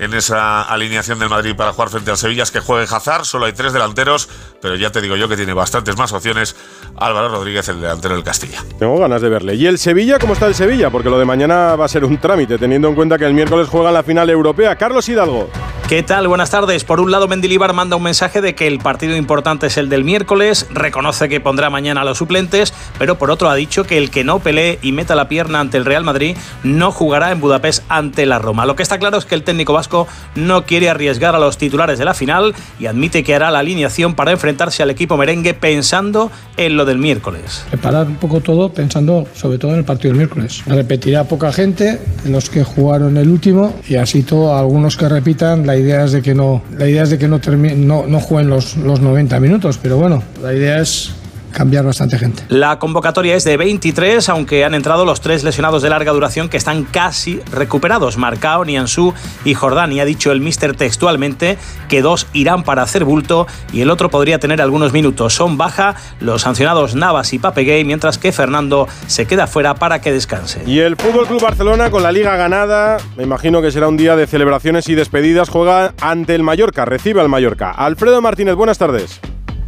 en 0.00 0.14
esa 0.14 0.62
alineación 0.62 1.18
del 1.18 1.28
Madrid 1.28 1.54
para 1.54 1.74
jugar 1.74 1.90
frente 1.90 2.10
al 2.10 2.16
Sevilla 2.16 2.42
es 2.42 2.50
que 2.50 2.60
juegue 2.60 2.88
Hazard. 2.90 3.26
Solo 3.26 3.44
hay 3.44 3.52
tres 3.52 3.74
delanteros, 3.74 4.30
pero 4.60 4.76
ya 4.76 4.90
te 4.90 5.00
digo 5.00 5.16
yo 5.16 5.28
que 5.28 5.36
tiene 5.36 5.52
bastantes 5.52 5.96
más 5.96 6.12
opciones. 6.12 6.56
Álvaro 6.96 7.28
Rodríguez, 7.28 7.68
el 7.68 7.80
delantero 7.80 8.14
del 8.14 8.24
Castilla. 8.24 8.62
Tengo 8.78 8.98
ganas 8.98 9.22
de 9.22 9.28
verle. 9.28 9.54
¿Y 9.54 9.66
el 9.66 9.78
Sevilla? 9.78 10.18
¿Cómo 10.18 10.34
está 10.34 10.46
el 10.46 10.54
Sevilla? 10.54 10.90
Porque 10.90 11.10
lo 11.10 11.18
de 11.18 11.24
mañana 11.24 11.76
va 11.76 11.84
a 11.84 11.88
ser 11.88 12.04
un 12.04 12.18
trámite, 12.18 12.58
teniendo 12.58 12.88
en 12.88 12.94
cuenta 12.94 13.18
que 13.18 13.24
el 13.24 13.34
miércoles 13.34 13.68
juega 13.68 13.90
la 13.90 14.02
final 14.02 14.28
europea. 14.28 14.76
Carlos 14.76 15.08
Hidalgo. 15.08 15.48
¿Qué 15.90 16.04
tal? 16.04 16.28
Buenas 16.28 16.50
tardes. 16.50 16.84
Por 16.84 17.00
un 17.00 17.10
lado, 17.10 17.26
Mendilibar 17.26 17.72
manda 17.72 17.96
un 17.96 18.04
mensaje 18.04 18.40
de 18.40 18.54
que 18.54 18.68
el 18.68 18.78
partido 18.78 19.16
importante 19.16 19.66
es 19.66 19.76
el 19.76 19.88
del 19.88 20.04
miércoles, 20.04 20.68
reconoce 20.70 21.28
que 21.28 21.40
pondrá 21.40 21.68
mañana 21.68 22.02
a 22.02 22.04
los 22.04 22.18
suplentes, 22.18 22.72
pero 22.96 23.18
por 23.18 23.32
otro 23.32 23.50
ha 23.50 23.56
dicho 23.56 23.82
que 23.82 23.98
el 23.98 24.08
que 24.12 24.22
no 24.22 24.38
pelee 24.38 24.78
y 24.82 24.92
meta 24.92 25.16
la 25.16 25.28
pierna 25.28 25.58
ante 25.58 25.78
el 25.78 25.84
Real 25.84 26.04
Madrid 26.04 26.36
no 26.62 26.92
jugará 26.92 27.32
en 27.32 27.40
Budapest 27.40 27.82
ante 27.88 28.24
la 28.24 28.38
Roma. 28.38 28.66
Lo 28.66 28.76
que 28.76 28.84
está 28.84 29.00
claro 29.00 29.18
es 29.18 29.24
que 29.24 29.34
el 29.34 29.42
técnico 29.42 29.72
vasco 29.72 30.06
no 30.36 30.64
quiere 30.64 30.88
arriesgar 30.88 31.34
a 31.34 31.40
los 31.40 31.58
titulares 31.58 31.98
de 31.98 32.04
la 32.04 32.14
final 32.14 32.54
y 32.78 32.86
admite 32.86 33.24
que 33.24 33.34
hará 33.34 33.50
la 33.50 33.58
alineación 33.58 34.14
para 34.14 34.30
enfrentarse 34.50 34.82
al 34.82 34.90
equipo 34.90 35.16
merengue 35.16 35.54
pensando 35.54 36.30
en 36.56 36.76
lo 36.76 36.84
del 36.84 36.98
miércoles. 36.98 37.64
Preparar 37.70 38.06
un 38.06 38.16
poco 38.16 38.40
todo 38.40 38.72
pensando 38.72 39.26
sobre 39.34 39.58
todo 39.58 39.72
en 39.72 39.78
el 39.78 39.84
partido 39.84 40.10
del 40.10 40.18
miércoles. 40.18 40.62
Repetirá 40.66 41.24
poca 41.24 41.52
gente, 41.52 42.00
los 42.26 42.50
que 42.50 42.64
jugaron 42.64 43.16
el 43.16 43.28
último 43.28 43.72
y 43.88 43.94
así 43.94 44.22
todo 44.22 44.56
algunos 44.56 44.96
que 44.96 45.08
repitan 45.08 45.66
la 45.66 45.76
idea 45.76 46.04
es 46.04 46.12
de 46.12 46.22
que 46.22 46.34
no, 46.34 46.62
la 46.76 46.88
idea 46.88 47.04
es 47.04 47.10
de 47.10 47.18
que 47.18 47.28
no, 47.28 47.40
no, 47.76 48.06
no 48.06 48.20
jueguen 48.20 48.50
los, 48.50 48.76
los 48.76 49.00
90 49.00 49.38
minutos, 49.38 49.78
pero 49.80 49.96
bueno, 49.96 50.22
la 50.42 50.52
idea 50.52 50.80
es 50.80 51.12
cambiar 51.50 51.84
bastante 51.84 52.18
gente. 52.18 52.42
La 52.48 52.78
convocatoria 52.78 53.34
es 53.34 53.44
de 53.44 53.56
23, 53.56 54.28
aunque 54.28 54.64
han 54.64 54.74
entrado 54.74 55.04
los 55.04 55.20
tres 55.20 55.44
lesionados 55.44 55.82
de 55.82 55.90
larga 55.90 56.12
duración 56.12 56.48
que 56.48 56.56
están 56.56 56.84
casi 56.84 57.40
recuperados, 57.52 58.16
Marcao, 58.16 58.64
Nianzú 58.64 59.14
y 59.44 59.54
Jordani. 59.54 60.00
Ha 60.00 60.04
dicho 60.04 60.32
el 60.32 60.40
míster 60.40 60.76
textualmente 60.76 61.58
que 61.88 62.02
dos 62.02 62.26
irán 62.32 62.62
para 62.62 62.82
hacer 62.82 63.04
bulto 63.04 63.46
y 63.72 63.80
el 63.80 63.90
otro 63.90 64.10
podría 64.10 64.38
tener 64.38 64.60
algunos 64.60 64.92
minutos. 64.92 65.34
Son 65.34 65.56
baja 65.56 65.94
los 66.20 66.42
sancionados 66.42 66.94
Navas 66.94 67.32
y 67.32 67.38
Papeguey, 67.38 67.84
mientras 67.84 68.18
que 68.18 68.32
Fernando 68.32 68.88
se 69.06 69.26
queda 69.26 69.46
fuera 69.46 69.74
para 69.74 70.00
que 70.00 70.12
descanse. 70.12 70.62
Y 70.66 70.80
el 70.80 70.96
Fútbol 70.96 71.26
Club 71.26 71.42
Barcelona 71.42 71.90
con 71.90 72.02
la 72.02 72.12
liga 72.12 72.36
ganada, 72.36 72.98
me 73.16 73.24
imagino 73.24 73.62
que 73.62 73.70
será 73.70 73.88
un 73.88 73.96
día 73.96 74.16
de 74.16 74.26
celebraciones 74.26 74.88
y 74.88 74.94
despedidas, 74.94 75.48
juega 75.48 75.94
ante 76.00 76.34
el 76.34 76.42
Mallorca, 76.42 76.84
recibe 76.84 77.20
al 77.20 77.28
Mallorca. 77.28 77.70
Alfredo 77.70 78.20
Martínez, 78.20 78.54
buenas 78.54 78.78
tardes. 78.78 79.20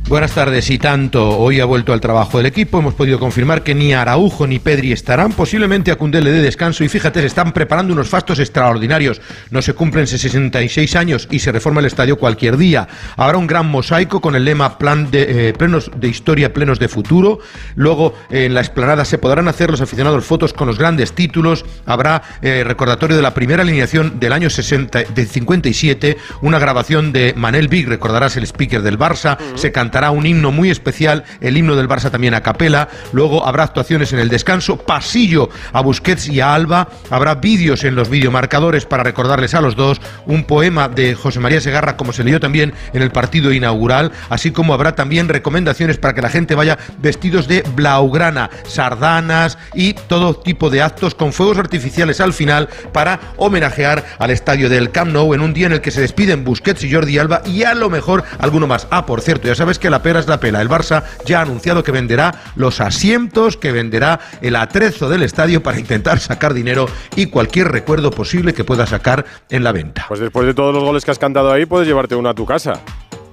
Buenas 0.09 0.35
tardes 0.35 0.69
y 0.69 0.79
tanto. 0.79 1.39
Hoy 1.39 1.61
ha 1.61 1.65
vuelto 1.65 1.93
al 1.93 2.01
trabajo 2.01 2.37
del 2.37 2.47
equipo. 2.47 2.81
Hemos 2.81 2.93
podido 2.93 3.19
confirmar 3.19 3.63
que 3.63 3.75
ni 3.75 3.95
Araujo 3.95 4.47
ni 4.47 4.59
Pedri 4.59 4.93
estarán. 4.93 5.33
Posiblemente 5.33 5.91
a 5.91 5.97
Cundé 5.97 6.21
le 6.21 6.33
dé 6.33 6.43
descanso. 6.43 6.85
Y 6.85 6.89
fíjate, 6.89 7.21
se 7.21 7.27
están 7.27 7.53
preparando 7.53 7.95
unos 7.95 8.09
fastos 8.09 8.39
extraordinarios. 8.39 9.23
No 9.51 9.63
se 9.63 9.73
cumplen 9.73 10.07
66 10.07 10.97
años 10.97 11.29
y 11.31 11.39
se 11.39 11.53
reforma 11.53 11.81
el 11.81 11.87
estadio 11.87 12.19
cualquier 12.19 12.59
día. 12.59 12.89
Habrá 13.17 13.39
un 13.39 13.47
gran 13.47 13.67
mosaico 13.69 14.21
con 14.21 14.35
el 14.35 14.45
lema 14.45 14.77
plan 14.77 15.11
de, 15.11 15.49
eh, 15.49 15.53
plenos 15.55 15.91
de 15.97 16.09
historia, 16.09 16.53
plenos 16.53 16.79
de 16.79 16.89
futuro. 16.89 17.39
Luego 17.75 18.15
eh, 18.29 18.45
en 18.47 18.55
la 18.55 18.61
explanada 18.61 19.07
se 19.07 19.19
podrán 19.19 19.49
hacer 19.49 19.71
los 19.71 19.81
aficionados 19.81 20.25
fotos 20.25 20.53
con 20.53 20.67
los 20.67 20.79
grandes 20.79 21.13
títulos. 21.13 21.65
Habrá 21.87 22.23
eh, 22.43 22.65
recordatorio 22.67 23.17
de 23.17 23.23
la 23.23 23.33
primera 23.35 23.63
alineación 23.63 24.19
del 24.21 24.33
año 24.33 24.51
60, 24.51 25.05
de 25.05 25.27
57. 25.27 26.19
Una 26.43 26.59
grabación 26.59 27.13
de 27.13 27.33
Manel 27.35 27.69
Big, 27.69 27.89
recordarás 27.89 28.37
el 28.37 28.45
speaker 28.45 28.83
del 28.83 28.99
Barça. 28.99 29.39
Se 29.55 29.73
cantará 29.93 30.11
un 30.11 30.25
himno 30.25 30.51
muy 30.53 30.71
especial, 30.71 31.23
el 31.43 31.55
himno 31.55 31.77
del 31.77 31.87
Barça 31.87 32.11
también 32.11 32.33
a 32.33 32.41
capela, 32.41 32.89
luego 33.13 33.47
habrá 33.47 33.65
actuaciones 33.65 34.11
en 34.15 34.21
el 34.21 34.31
descanso, 34.31 34.79
pasillo 34.79 35.51
a 35.75 35.83
Busquets 35.83 36.29
y 36.29 36.41
a 36.41 36.55
Alba, 36.55 36.89
habrá 37.11 37.35
vídeos 37.35 37.85
en 37.85 37.95
los 37.95 38.09
videomarcadores 38.09 38.87
para 38.87 39.03
recordarles 39.03 39.53
a 39.53 39.61
los 39.61 39.77
dos, 39.77 40.01
un 40.25 40.45
poema 40.45 40.89
de 40.89 41.15
José 41.15 41.41
María 41.41 41.61
Segarra 41.61 41.99
como 41.99 42.15
se 42.15 42.25
leyó 42.25 42.41
también 42.41 42.73
en 42.95 43.03
el 43.03 43.11
partido 43.11 43.53
inaugural, 43.53 44.13
así 44.31 44.51
como 44.51 44.73
habrá 44.73 44.95
también 44.95 45.29
recomendaciones 45.29 45.99
para 45.99 46.15
que 46.15 46.23
la 46.23 46.31
gente 46.31 46.55
vaya 46.55 46.79
vestidos 46.97 47.47
de 47.47 47.63
blaugrana, 47.77 48.49
sardanas 48.65 49.59
y 49.75 49.93
todo 49.93 50.33
tipo 50.33 50.71
de 50.71 50.81
actos 50.81 51.15
con 51.15 51.35
fuegos 51.35 51.59
artificiales 51.59 52.23
al 52.23 52.33
final 52.33 52.71
para 52.95 53.21
homenajear 53.37 54.07
al 54.19 54.31
estadio 54.31 54.71
del 54.71 54.91
Camp 54.91 55.13
Nou 55.13 55.35
en 55.35 55.43
un 55.43 55.53
día 55.53 55.67
en 55.67 55.73
el 55.73 55.83
que 55.83 55.91
se 55.91 56.01
despiden 56.01 56.45
Busquets 56.45 56.83
y 56.83 56.91
Jordi 56.91 57.19
Alba 57.19 57.43
y 57.45 57.65
a 57.65 57.75
lo 57.75 57.91
mejor 57.91 58.25
alguno 58.39 58.67
más. 58.67 58.87
Ah, 58.91 59.05
por 59.05 59.21
cierto, 59.21 59.49
ya 59.49 59.55
sabes 59.55 59.82
que 59.83 59.91
la 59.91 60.01
pera 60.03 60.21
es 60.21 60.29
la 60.29 60.41
pela. 60.41 60.63
El 60.63 60.71
Barça 60.71 61.03
ya 61.27 61.41
ha 61.41 61.43
anunciado 61.43 61.83
que 61.83 61.93
venderá 61.93 62.33
los 62.57 62.81
asientos, 62.81 63.59
que 63.59 63.73
venderá 63.73 64.21
el 64.41 64.57
atrezo 64.57 65.11
del 65.11 65.23
estadio 65.25 65.63
para 65.63 65.79
intentar 65.79 66.19
sacar 66.21 66.55
dinero 66.55 66.87
y 67.17 67.27
cualquier 67.27 67.71
recuerdo 67.71 68.11
posible 68.11 68.55
que 68.55 68.65
pueda 68.65 68.87
sacar 68.87 69.27
en 69.51 69.65
la 69.65 69.73
venta. 69.73 70.07
Pues 70.09 70.21
después 70.21 70.47
de 70.47 70.55
todos 70.55 70.73
los 70.73 70.83
goles 70.85 71.05
que 71.05 71.11
has 71.11 71.19
cantado 71.19 71.53
ahí, 71.53 71.67
puedes 71.67 71.87
llevarte 71.87 72.15
uno 72.15 72.31
a 72.31 72.35
tu 72.35 72.47
casa. 72.47 72.81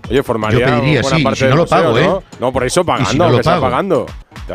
Oye, 0.10 0.24
formaría 0.24 0.60
Yo 0.60 0.66
pediría, 0.66 1.02
buena 1.02 1.18
sí, 1.18 1.24
parte 1.24 1.40
si 1.40 1.46
no 1.46 1.56
lo 1.56 1.62
museo, 1.62 1.78
pago, 1.78 2.00
¿no? 2.00 2.18
¿eh? 2.20 2.24
No, 2.40 2.52
por 2.52 2.64
eso 2.64 2.84
pagando, 2.84 3.10
Y 3.10 3.12
si 3.14 3.18
no 3.20 3.30
lo 3.30 3.42
pago. 3.42 3.62
pagando. 3.62 4.06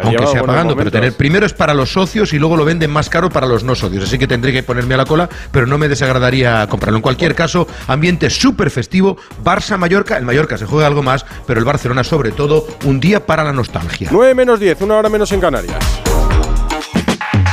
Aunque 0.03 0.27
sea 0.27 0.45
pagando, 0.45 0.77
pero 0.77 0.91
tener 0.91 1.13
primero 1.15 1.47
es 1.47 1.53
para 1.53 1.75
los 1.75 1.93
socios 1.93 2.33
y 2.33 2.39
luego 2.39 2.57
lo 2.57 2.65
venden 2.65 2.91
más 2.91 3.09
caro 3.09 3.31
para 3.31 3.47
los 3.47 3.65
no 3.65 3.75
socios. 3.75 4.05
Así 4.05 4.19
que 4.19 4.27
tendré 4.27 4.53
que 4.53 4.63
ponerme 4.63 4.95
a 4.95 4.99
la 4.99 5.05
cola, 5.05 5.29
pero 5.51 5.67
no 5.67 5.79
me 5.79 5.89
desagradaría 5.89 6.67
comprarlo. 6.69 6.97
En 6.97 7.03
cualquier 7.03 7.35
caso, 7.35 7.67
ambiente 7.87 8.31
súper 8.31 8.71
festivo. 8.71 9.17
Barça-Mallorca. 9.45 10.17
El 10.17 10.25
Mallorca 10.25 10.59
se 10.59 10.67
juega 10.67 10.87
algo 10.87 11.03
más, 11.03 11.25
pero 11.47 11.61
el 11.61 11.65
Barcelona, 11.65 12.05
sobre 12.05 12.33
todo, 12.33 12.67
un 12.85 13.01
día 13.01 13.25
para 13.25 13.45
la 13.45 13.53
nostalgia. 13.53 14.09
9 14.11 14.35
menos 14.35 14.61
10, 14.61 14.83
una 14.83 14.97
hora 14.97 15.09
menos 15.09 15.31
en 15.33 15.41
Canarias. 15.41 15.85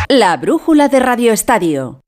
La 0.07 0.35
brújula 0.37 0.89
de 0.89 0.99
Radio 0.99 1.31
Estadio. 1.31 2.01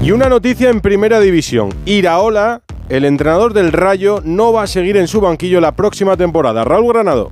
Y 0.00 0.10
una 0.10 0.28
noticia 0.28 0.68
en 0.68 0.80
primera 0.80 1.20
división. 1.20 1.72
Iraola, 1.84 2.62
el 2.92 3.06
entrenador 3.06 3.54
del 3.54 3.72
Rayo, 3.72 4.20
no 4.22 4.52
va 4.52 4.64
a 4.64 4.66
seguir 4.66 4.98
en 4.98 5.08
su 5.08 5.22
banquillo 5.22 5.62
la 5.62 5.72
próxima 5.72 6.18
temporada. 6.18 6.62
Raúl 6.62 6.92
Granado. 6.92 7.30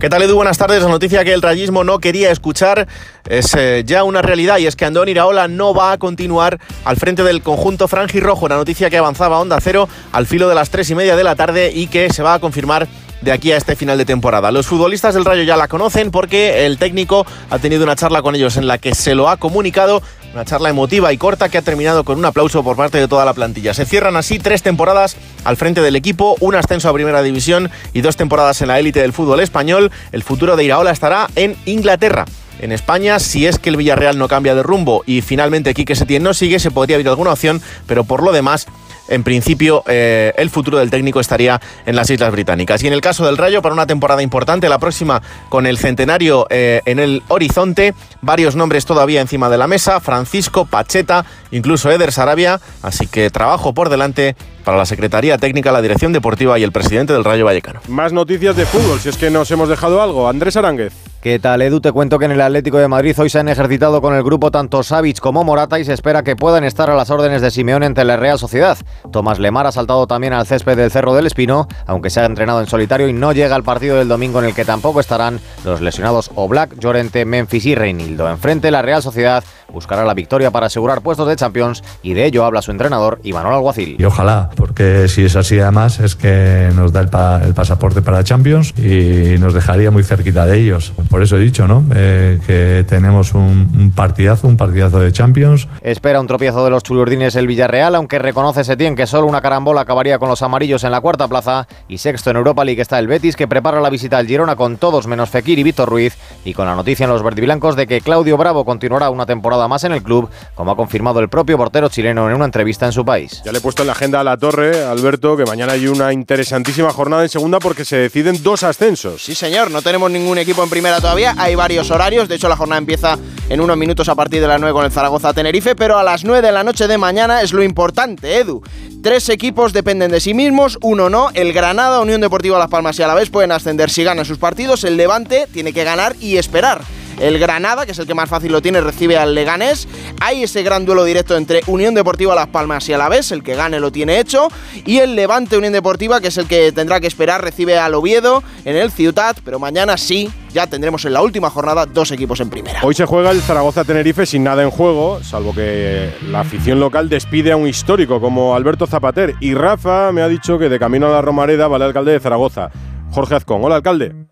¿Qué 0.00 0.08
tal 0.08 0.22
Edu? 0.22 0.36
Buenas 0.36 0.56
tardes. 0.56 0.82
La 0.82 0.88
noticia 0.88 1.22
que 1.22 1.34
el 1.34 1.42
rayismo 1.42 1.84
no 1.84 1.98
quería 1.98 2.30
escuchar 2.30 2.88
es 3.28 3.54
eh, 3.54 3.82
ya 3.84 4.04
una 4.04 4.22
realidad 4.22 4.56
y 4.56 4.66
es 4.66 4.74
que 4.74 4.86
Andón 4.86 5.10
Iraola 5.10 5.48
no 5.48 5.74
va 5.74 5.92
a 5.92 5.98
continuar 5.98 6.58
al 6.86 6.96
frente 6.96 7.22
del 7.24 7.42
conjunto 7.42 7.88
franjirrojo. 7.88 8.46
Una 8.46 8.56
noticia 8.56 8.88
que 8.88 8.96
avanzaba 8.96 9.38
Onda 9.38 9.60
Cero 9.60 9.86
al 10.12 10.26
filo 10.26 10.48
de 10.48 10.54
las 10.54 10.70
tres 10.70 10.88
y 10.88 10.94
media 10.94 11.14
de 11.14 11.24
la 11.24 11.36
tarde 11.36 11.70
y 11.74 11.88
que 11.88 12.10
se 12.10 12.22
va 12.22 12.32
a 12.32 12.38
confirmar 12.38 12.88
de 13.20 13.32
aquí 13.32 13.52
a 13.52 13.56
este 13.56 13.76
final 13.76 13.98
de 13.98 14.04
temporada. 14.04 14.50
Los 14.50 14.66
futbolistas 14.66 15.14
del 15.14 15.26
Rayo 15.26 15.42
ya 15.42 15.56
la 15.56 15.68
conocen 15.68 16.10
porque 16.10 16.66
el 16.66 16.78
técnico 16.78 17.26
ha 17.50 17.58
tenido 17.58 17.84
una 17.84 17.96
charla 17.96 18.22
con 18.22 18.34
ellos 18.34 18.56
en 18.56 18.66
la 18.66 18.78
que 18.78 18.94
se 18.94 19.14
lo 19.14 19.28
ha 19.28 19.36
comunicado, 19.36 20.02
una 20.32 20.44
charla 20.44 20.70
emotiva 20.70 21.12
y 21.12 21.18
corta 21.18 21.48
que 21.48 21.58
ha 21.58 21.62
terminado 21.62 22.04
con 22.04 22.18
un 22.18 22.24
aplauso 22.24 22.62
por 22.64 22.76
parte 22.76 22.98
de 22.98 23.08
toda 23.08 23.24
la 23.24 23.34
plantilla. 23.34 23.74
Se 23.74 23.84
cierran 23.84 24.16
así 24.16 24.38
tres 24.38 24.62
temporadas 24.62 25.16
al 25.44 25.56
frente 25.56 25.80
del 25.80 25.96
equipo, 25.96 26.36
un 26.40 26.54
ascenso 26.54 26.88
a 26.88 26.92
Primera 26.92 27.22
División 27.22 27.70
y 27.92 28.00
dos 28.00 28.16
temporadas 28.16 28.60
en 28.62 28.68
la 28.68 28.78
élite 28.78 29.00
del 29.00 29.12
fútbol 29.12 29.40
español. 29.40 29.90
El 30.10 30.22
futuro 30.22 30.56
de 30.56 30.64
Iraola 30.64 30.90
estará 30.90 31.28
en 31.36 31.56
Inglaterra. 31.66 32.24
En 32.60 32.72
España, 32.72 33.18
si 33.18 33.46
es 33.46 33.58
que 33.58 33.70
el 33.70 33.76
Villarreal 33.76 34.18
no 34.18 34.28
cambia 34.28 34.54
de 34.54 34.62
rumbo 34.62 35.02
y 35.04 35.20
finalmente 35.20 35.74
Quique 35.74 35.96
Setién 35.96 36.22
no 36.22 36.32
sigue, 36.32 36.60
se 36.60 36.70
podría 36.70 36.96
abrir 36.96 37.08
alguna 37.08 37.32
opción, 37.32 37.60
pero 37.86 38.04
por 38.04 38.22
lo 38.22 38.30
demás 38.32 38.66
en 39.12 39.22
principio 39.24 39.82
eh, 39.86 40.32
el 40.36 40.50
futuro 40.50 40.78
del 40.78 40.90
técnico 40.90 41.20
estaría 41.20 41.60
en 41.86 41.96
las 41.96 42.10
Islas 42.10 42.32
Británicas. 42.32 42.82
Y 42.82 42.86
en 42.86 42.92
el 42.92 43.00
caso 43.00 43.26
del 43.26 43.36
Rayo, 43.36 43.62
para 43.62 43.74
una 43.74 43.86
temporada 43.86 44.22
importante, 44.22 44.68
la 44.68 44.78
próxima 44.78 45.22
con 45.48 45.66
el 45.66 45.78
centenario 45.78 46.46
eh, 46.50 46.80
en 46.86 46.98
el 46.98 47.22
horizonte, 47.28 47.94
varios 48.20 48.56
nombres 48.56 48.86
todavía 48.86 49.20
encima 49.20 49.48
de 49.48 49.58
la 49.58 49.66
mesa, 49.66 50.00
Francisco, 50.00 50.64
Pacheta, 50.64 51.24
incluso 51.50 51.90
Eder 51.90 52.12
Sarabia, 52.12 52.60
así 52.82 53.06
que 53.06 53.30
trabajo 53.30 53.74
por 53.74 53.90
delante 53.90 54.34
para 54.64 54.78
la 54.78 54.86
Secretaría 54.86 55.38
Técnica, 55.38 55.72
la 55.72 55.82
Dirección 55.82 56.12
Deportiva 56.12 56.58
y 56.58 56.62
el 56.62 56.72
presidente 56.72 57.12
del 57.12 57.24
Rayo 57.24 57.44
Vallecano. 57.44 57.80
Más 57.88 58.12
noticias 58.12 58.56
de 58.56 58.64
fútbol, 58.64 59.00
si 59.00 59.08
es 59.08 59.16
que 59.16 59.30
nos 59.30 59.50
hemos 59.50 59.68
dejado 59.68 60.02
algo. 60.02 60.28
Andrés 60.28 60.56
Aránguez. 60.56 61.11
¿Qué 61.22 61.38
tal, 61.38 61.62
Edu? 61.62 61.80
Te 61.80 61.92
cuento 61.92 62.18
que 62.18 62.24
en 62.24 62.32
el 62.32 62.40
Atlético 62.40 62.78
de 62.78 62.88
Madrid 62.88 63.14
hoy 63.16 63.30
se 63.30 63.38
han 63.38 63.48
ejercitado 63.48 64.02
con 64.02 64.12
el 64.12 64.24
grupo 64.24 64.50
tanto 64.50 64.82
Savic 64.82 65.20
como 65.20 65.44
Morata 65.44 65.78
y 65.78 65.84
se 65.84 65.92
espera 65.92 66.24
que 66.24 66.34
puedan 66.34 66.64
estar 66.64 66.90
a 66.90 66.96
las 66.96 67.10
órdenes 67.10 67.40
de 67.40 67.52
Simeón 67.52 67.84
ante 67.84 68.04
la 68.04 68.16
Real 68.16 68.40
Sociedad. 68.40 68.76
Tomás 69.12 69.38
Lemar 69.38 69.68
ha 69.68 69.70
saltado 69.70 70.08
también 70.08 70.32
al 70.32 70.48
césped 70.48 70.76
del 70.76 70.90
Cerro 70.90 71.14
del 71.14 71.28
Espino, 71.28 71.68
aunque 71.86 72.10
se 72.10 72.18
ha 72.18 72.24
entrenado 72.24 72.60
en 72.60 72.66
solitario 72.66 73.06
y 73.06 73.12
no 73.12 73.30
llega 73.32 73.54
al 73.54 73.62
partido 73.62 73.98
del 73.98 74.08
domingo 74.08 74.40
en 74.40 74.46
el 74.46 74.54
que 74.56 74.64
tampoco 74.64 74.98
estarán 74.98 75.38
los 75.64 75.80
lesionados 75.80 76.32
Oblak, 76.34 76.76
Llorente, 76.80 77.24
Memphis 77.24 77.66
y 77.66 77.76
Reinildo. 77.76 78.28
Enfrente, 78.28 78.72
la 78.72 78.82
Real 78.82 79.00
Sociedad 79.00 79.44
buscará 79.72 80.04
la 80.04 80.14
victoria 80.14 80.50
para 80.50 80.66
asegurar 80.66 81.00
puestos 81.00 81.26
de 81.28 81.36
Champions 81.36 81.82
y 82.02 82.14
de 82.14 82.26
ello 82.26 82.44
habla 82.44 82.62
su 82.62 82.70
entrenador 82.70 83.18
Imanol 83.22 83.54
Alguacil. 83.54 83.96
Y 83.98 84.04
ojalá, 84.04 84.50
porque 84.56 85.08
si 85.08 85.24
es 85.24 85.34
así 85.36 85.58
además 85.58 85.98
es 86.00 86.14
que 86.14 86.70
nos 86.74 86.92
da 86.92 87.00
el, 87.00 87.08
pa- 87.08 87.40
el 87.44 87.54
pasaporte 87.54 88.02
para 88.02 88.22
Champions 88.24 88.74
y 88.78 89.38
nos 89.38 89.54
dejaría 89.54 89.90
muy 89.90 90.04
cerquita 90.04 90.46
de 90.46 90.58
ellos. 90.58 90.92
Por 91.10 91.22
eso 91.22 91.36
he 91.36 91.40
dicho, 91.40 91.66
¿no? 91.66 91.84
Eh, 91.94 92.38
que 92.46 92.84
tenemos 92.88 93.34
un, 93.34 93.70
un 93.74 93.92
partidazo, 93.94 94.46
un 94.46 94.56
partidazo 94.56 95.00
de 95.00 95.12
Champions. 95.12 95.68
Espera 95.82 96.20
un 96.20 96.26
tropiezo 96.26 96.64
de 96.64 96.70
los 96.70 96.82
chulurdines 96.82 97.34
el 97.36 97.46
Villarreal, 97.46 97.94
aunque 97.94 98.18
reconoce 98.18 98.64
Setién 98.64 98.94
que 98.94 99.06
solo 99.06 99.26
una 99.26 99.40
carambola 99.40 99.80
acabaría 99.82 100.18
con 100.18 100.28
los 100.28 100.42
amarillos 100.42 100.84
en 100.84 100.90
la 100.90 101.00
cuarta 101.00 101.28
plaza. 101.28 101.66
Y 101.88 101.98
sexto 101.98 102.30
en 102.30 102.36
Europa 102.36 102.64
League 102.64 102.82
está 102.82 102.98
el 102.98 103.06
Betis, 103.06 103.36
que 103.36 103.48
prepara 103.48 103.80
la 103.80 103.90
visita 103.90 104.18
al 104.18 104.26
Girona 104.26 104.56
con 104.56 104.76
todos 104.76 105.06
menos 105.06 105.30
Fekir 105.30 105.58
y 105.58 105.62
Víctor 105.62 105.88
Ruiz. 105.88 106.16
Y 106.44 106.54
con 106.54 106.66
la 106.66 106.74
noticia 106.74 107.04
en 107.04 107.10
los 107.10 107.22
verdiblancos 107.22 107.76
de 107.76 107.86
que 107.86 108.00
Claudio 108.00 108.36
Bravo 108.36 108.64
continuará 108.64 109.10
una 109.10 109.26
temporada 109.62 109.68
más 109.68 109.84
en 109.84 109.92
el 109.92 110.02
club, 110.02 110.28
como 110.54 110.72
ha 110.72 110.76
confirmado 110.76 111.20
el 111.20 111.28
propio 111.28 111.56
portero 111.56 111.88
chileno 111.88 112.28
en 112.28 112.34
una 112.34 112.44
entrevista 112.44 112.86
en 112.86 112.92
su 112.92 113.04
país. 113.04 113.42
Ya 113.44 113.52
le 113.52 113.58
he 113.58 113.60
puesto 113.60 113.82
en 113.82 113.88
la 113.88 113.92
agenda 113.92 114.20
a 114.20 114.24
la 114.24 114.36
torre, 114.36 114.84
Alberto, 114.84 115.36
que 115.36 115.44
mañana 115.44 115.72
hay 115.72 115.86
una 115.86 116.12
interesantísima 116.12 116.90
jornada 116.92 117.22
en 117.22 117.28
segunda 117.28 117.58
porque 117.58 117.84
se 117.84 117.96
deciden 117.96 118.42
dos 118.42 118.62
ascensos. 118.62 119.22
Sí, 119.22 119.34
señor, 119.34 119.70
no 119.70 119.82
tenemos 119.82 120.10
ningún 120.10 120.38
equipo 120.38 120.62
en 120.62 120.70
primera 120.70 121.00
todavía, 121.00 121.34
hay 121.38 121.54
varios 121.54 121.90
horarios, 121.90 122.28
de 122.28 122.36
hecho 122.36 122.48
la 122.48 122.56
jornada 122.56 122.78
empieza 122.78 123.18
en 123.48 123.60
unos 123.60 123.76
minutos 123.76 124.08
a 124.08 124.14
partir 124.14 124.40
de 124.40 124.48
las 124.48 124.60
9 124.60 124.72
con 124.72 124.84
el 124.84 124.92
Zaragoza 124.92 125.32
Tenerife, 125.32 125.74
pero 125.74 125.98
a 125.98 126.02
las 126.02 126.24
9 126.24 126.44
de 126.44 126.52
la 126.52 126.64
noche 126.64 126.88
de 126.88 126.98
mañana 126.98 127.42
es 127.42 127.52
lo 127.52 127.62
importante, 127.62 128.38
Edu. 128.38 128.62
Tres 129.02 129.28
equipos 129.28 129.72
dependen 129.72 130.10
de 130.10 130.20
sí 130.20 130.34
mismos, 130.34 130.78
uno 130.82 131.10
no, 131.10 131.30
el 131.34 131.52
Granada, 131.52 132.00
Unión 132.00 132.20
Deportiva 132.20 132.58
Las 132.58 132.68
Palmas 132.68 132.98
y 132.98 133.02
Alavés 133.02 133.30
pueden 133.30 133.52
ascender 133.52 133.90
si 133.90 134.04
ganan 134.04 134.24
sus 134.24 134.38
partidos, 134.38 134.84
el 134.84 134.96
Levante 134.96 135.46
tiene 135.52 135.72
que 135.72 135.84
ganar 135.84 136.16
y 136.20 136.36
esperar. 136.36 136.82
El 137.20 137.38
Granada, 137.38 137.86
que 137.86 137.92
es 137.92 137.98
el 137.98 138.06
que 138.06 138.14
más 138.14 138.28
fácil 138.28 138.52
lo 138.52 138.62
tiene, 138.62 138.80
recibe 138.80 139.16
al 139.16 139.34
Leganés. 139.34 139.88
Hay 140.20 140.42
ese 140.42 140.62
gran 140.62 140.84
duelo 140.84 141.04
directo 141.04 141.36
entre 141.36 141.60
Unión 141.66 141.94
Deportiva 141.94 142.34
Las 142.34 142.48
Palmas 142.48 142.88
y 142.88 142.92
Alavés, 142.92 143.32
el 143.32 143.42
que 143.42 143.54
gane 143.54 143.80
lo 143.80 143.92
tiene 143.92 144.18
hecho. 144.18 144.48
Y 144.84 144.98
el 144.98 145.14
Levante 145.14 145.56
Unión 145.56 145.72
Deportiva, 145.72 146.20
que 146.20 146.28
es 146.28 146.38
el 146.38 146.46
que 146.46 146.72
tendrá 146.72 147.00
que 147.00 147.06
esperar, 147.06 147.42
recibe 147.42 147.78
al 147.78 147.94
Oviedo 147.94 148.42
en 148.64 148.76
el 148.76 148.90
Ciutat. 148.90 149.38
Pero 149.44 149.58
mañana 149.58 149.96
sí, 149.96 150.30
ya 150.52 150.66
tendremos 150.66 151.04
en 151.04 151.12
la 151.12 151.22
última 151.22 151.50
jornada 151.50 151.86
dos 151.86 152.10
equipos 152.10 152.40
en 152.40 152.50
primera. 152.50 152.80
Hoy 152.82 152.94
se 152.94 153.06
juega 153.06 153.30
el 153.30 153.40
Zaragoza-Tenerife 153.40 154.26
sin 154.26 154.44
nada 154.44 154.62
en 154.62 154.70
juego, 154.70 155.22
salvo 155.22 155.54
que 155.54 156.10
la 156.30 156.40
afición 156.40 156.80
local 156.80 157.08
despide 157.08 157.52
a 157.52 157.56
un 157.56 157.66
histórico 157.66 158.20
como 158.20 158.54
Alberto 158.54 158.86
Zapater. 158.86 159.34
Y 159.40 159.54
Rafa 159.54 160.12
me 160.12 160.22
ha 160.22 160.28
dicho 160.28 160.58
que 160.58 160.68
de 160.68 160.78
camino 160.78 161.06
a 161.06 161.10
la 161.10 161.22
Romareda 161.22 161.68
va 161.68 161.76
el 161.76 161.82
alcalde 161.82 162.12
de 162.12 162.20
Zaragoza, 162.20 162.70
Jorge 163.10 163.34
Azcón. 163.34 163.64
Hola, 163.64 163.76
alcalde. 163.76 164.31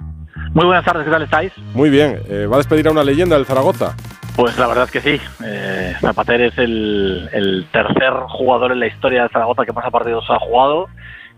Muy 0.54 0.64
buenas 0.66 0.84
tardes, 0.84 1.04
¿qué 1.04 1.10
tal 1.10 1.22
estáis? 1.22 1.52
Muy 1.74 1.90
bien. 1.90 2.20
eh, 2.28 2.46
¿Va 2.50 2.56
a 2.56 2.58
despedir 2.58 2.88
a 2.88 2.90
una 2.90 3.04
leyenda 3.04 3.36
del 3.36 3.46
Zaragoza? 3.46 3.94
Pues 4.36 4.58
la 4.58 4.66
verdad 4.66 4.84
es 4.84 4.90
que 4.90 5.00
sí. 5.00 5.20
Eh, 5.44 5.94
Zapater 6.00 6.40
es 6.40 6.58
el, 6.58 7.28
el 7.32 7.66
tercer 7.72 8.12
jugador 8.28 8.72
en 8.72 8.80
la 8.80 8.86
historia 8.86 9.22
de 9.24 9.28
Zaragoza 9.28 9.64
que 9.64 9.72
más 9.72 9.88
partidos 9.90 10.24
ha 10.28 10.38
jugado 10.38 10.86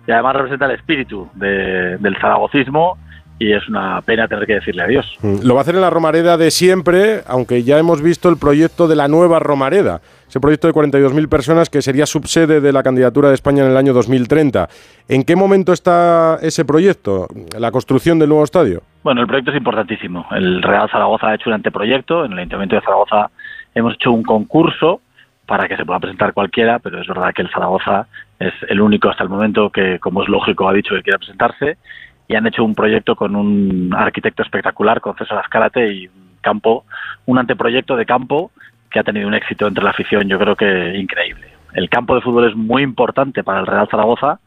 y 0.06 0.12
además 0.12 0.36
representa 0.36 0.66
el 0.66 0.72
espíritu 0.72 1.28
de- 1.34 1.98
del 1.98 2.16
zaragocismo 2.20 2.96
y 3.38 3.52
es 3.52 3.68
una 3.68 4.00
pena 4.02 4.28
tener 4.28 4.46
que 4.46 4.54
decirle 4.54 4.82
adiós. 4.84 5.06
Mm, 5.20 5.38
Lo 5.42 5.54
va 5.54 5.60
a 5.60 5.62
hacer 5.62 5.74
en 5.74 5.80
la 5.80 5.90
Romareda 5.90 6.36
de 6.36 6.50
siempre, 6.50 7.22
aunque 7.26 7.64
ya 7.64 7.78
hemos 7.78 8.00
visto 8.00 8.28
el 8.28 8.36
proyecto 8.36 8.86
de 8.88 8.94
la 8.96 9.08
nueva 9.08 9.40
Romareda, 9.40 10.00
ese 10.28 10.38
proyecto 10.40 10.68
de 10.68 10.74
42.000 10.74 11.28
personas 11.28 11.68
que 11.68 11.82
sería 11.82 12.06
subsede 12.06 12.60
de 12.60 12.72
la 12.72 12.82
candidatura 12.82 13.28
de 13.28 13.34
España 13.34 13.64
en 13.64 13.70
el 13.72 13.76
año 13.76 13.92
2030. 13.94 14.68
¿En 15.08 15.24
qué 15.24 15.34
momento 15.36 15.72
está 15.72 16.38
ese 16.40 16.64
proyecto, 16.64 17.26
la 17.58 17.70
construcción 17.72 18.18
del 18.18 18.28
nuevo 18.28 18.44
estadio? 18.44 18.82
Bueno, 19.02 19.20
el 19.20 19.26
proyecto 19.26 19.50
es 19.50 19.56
importantísimo. 19.56 20.26
El 20.30 20.62
Real 20.62 20.88
Zaragoza 20.88 21.28
ha 21.28 21.34
hecho 21.34 21.50
un 21.50 21.54
anteproyecto. 21.54 22.24
En 22.24 22.32
el 22.32 22.38
Ayuntamiento 22.38 22.76
de 22.76 22.82
Zaragoza 22.82 23.30
hemos 23.74 23.94
hecho 23.94 24.12
un 24.12 24.22
concurso 24.22 25.00
para 25.44 25.66
que 25.66 25.76
se 25.76 25.84
pueda 25.84 25.98
presentar 25.98 26.32
cualquiera, 26.32 26.78
pero 26.78 27.00
es 27.00 27.08
verdad 27.08 27.32
que 27.34 27.42
el 27.42 27.50
Zaragoza 27.50 28.06
es 28.38 28.54
el 28.68 28.80
único 28.80 29.08
hasta 29.08 29.24
el 29.24 29.28
momento 29.28 29.70
que, 29.70 29.98
como 29.98 30.22
es 30.22 30.28
lógico, 30.28 30.68
ha 30.68 30.72
dicho 30.72 30.94
que 30.94 31.02
quiere 31.02 31.18
presentarse. 31.18 31.78
Y 32.28 32.36
han 32.36 32.46
hecho 32.46 32.64
un 32.64 32.76
proyecto 32.76 33.16
con 33.16 33.34
un 33.34 33.92
arquitecto 33.92 34.44
espectacular, 34.44 35.00
con 35.00 35.16
César 35.16 35.38
Azcárate, 35.38 35.92
y 35.92 36.06
un 36.06 36.36
campo, 36.40 36.84
un 37.26 37.38
anteproyecto 37.38 37.96
de 37.96 38.06
campo 38.06 38.52
que 38.88 39.00
ha 39.00 39.04
tenido 39.04 39.26
un 39.26 39.34
éxito 39.34 39.66
entre 39.66 39.82
la 39.82 39.90
afición, 39.90 40.28
yo 40.28 40.38
creo 40.38 40.54
que 40.54 40.96
increíble. 40.96 41.48
El 41.74 41.88
campo 41.88 42.14
de 42.14 42.20
fútbol 42.20 42.48
es 42.48 42.54
muy 42.54 42.82
importante 42.82 43.42
para 43.42 43.60
el 43.60 43.66
Real 43.66 43.88
Zaragoza, 43.90 44.38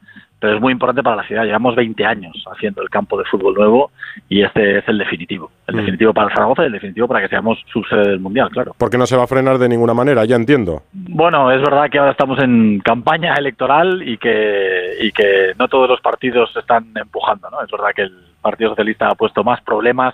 pero 0.46 0.58
es 0.58 0.62
muy 0.62 0.74
importante 0.74 1.02
para 1.02 1.16
la 1.16 1.24
ciudad. 1.24 1.44
Llevamos 1.44 1.76
20 1.76 2.06
años 2.06 2.46
haciendo 2.54 2.84
el 2.84 2.90
campo 2.92 3.18
de 3.18 3.24
fútbol 3.26 3.56
nuevo 3.56 3.90
y 4.30 4.44
este 4.44 4.78
es 4.78 4.88
el 4.88 5.00
definitivo. 5.00 5.50
El 5.66 5.74
Mm. 5.74 5.78
definitivo 5.80 6.14
para 6.14 6.28
el 6.28 6.34
Zaragoza 6.36 6.62
y 6.62 6.66
el 6.68 6.72
definitivo 6.74 7.08
para 7.08 7.22
que 7.22 7.30
seamos 7.30 7.58
subsede 7.74 8.10
del 8.10 8.20
Mundial, 8.20 8.52
claro. 8.52 8.76
Porque 8.78 9.00
no 9.00 9.08
se 9.08 9.18
va 9.18 9.24
a 9.24 9.28
frenar 9.28 9.58
de 9.58 9.68
ninguna 9.68 9.96
manera, 9.96 10.24
ya 10.26 10.36
entiendo. 10.36 10.84
Bueno, 10.94 11.52
es 11.52 11.60
verdad 11.64 11.90
que 11.90 11.98
ahora 11.98 12.12
estamos 12.12 12.38
en 12.44 12.80
campaña 12.82 13.34
electoral 13.34 14.08
y 14.08 14.20
que, 14.20 14.98
y 15.02 15.12
que 15.12 15.54
no 15.58 15.68
todos 15.68 15.90
los 15.90 16.00
partidos 16.00 16.56
están 16.56 16.92
empujando, 16.94 17.50
¿no? 17.50 17.64
Es 17.64 17.72
verdad 17.72 17.90
que 17.96 18.04
el 18.04 18.14
Partido 18.40 18.70
Socialista 18.70 19.10
ha 19.10 19.16
puesto 19.16 19.44
más 19.44 19.62
problemas 19.62 20.14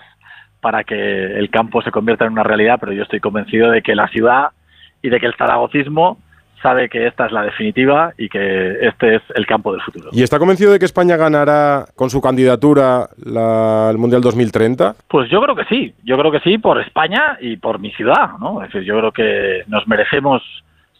para 0.62 0.82
que 0.82 0.94
el 1.38 1.50
campo 1.50 1.82
se 1.82 1.90
convierta 1.90 2.24
en 2.24 2.32
una 2.32 2.42
realidad, 2.42 2.78
pero 2.80 2.92
yo 2.94 3.02
estoy 3.02 3.20
convencido 3.20 3.70
de 3.70 3.82
que 3.82 3.94
la 3.94 4.08
ciudad 4.08 4.46
y 5.02 5.10
de 5.10 5.20
que 5.20 5.26
el 5.26 5.34
zaragocismo 5.34 6.16
sabe 6.62 6.88
que 6.88 7.06
esta 7.06 7.26
es 7.26 7.32
la 7.32 7.42
definitiva 7.42 8.12
y 8.16 8.28
que 8.28 8.78
este 8.86 9.16
es 9.16 9.22
el 9.34 9.46
campo 9.46 9.72
del 9.72 9.80
futuro. 9.82 10.10
¿Y 10.12 10.22
está 10.22 10.38
convencido 10.38 10.72
de 10.72 10.78
que 10.78 10.84
España 10.84 11.16
ganará 11.16 11.86
con 11.96 12.08
su 12.08 12.20
candidatura 12.20 13.08
la- 13.24 13.88
el 13.90 13.98
Mundial 13.98 14.20
2030? 14.22 14.94
Pues 15.08 15.28
yo 15.30 15.40
creo 15.42 15.56
que 15.56 15.64
sí, 15.64 15.94
yo 16.04 16.16
creo 16.16 16.30
que 16.30 16.40
sí 16.40 16.58
por 16.58 16.80
España 16.80 17.36
y 17.40 17.56
por 17.56 17.78
mi 17.80 17.90
ciudad, 17.92 18.30
¿no? 18.40 18.62
Es 18.62 18.68
decir, 18.72 18.86
yo 18.86 18.98
creo 18.98 19.12
que 19.12 19.62
nos 19.66 19.86
merecemos 19.88 20.42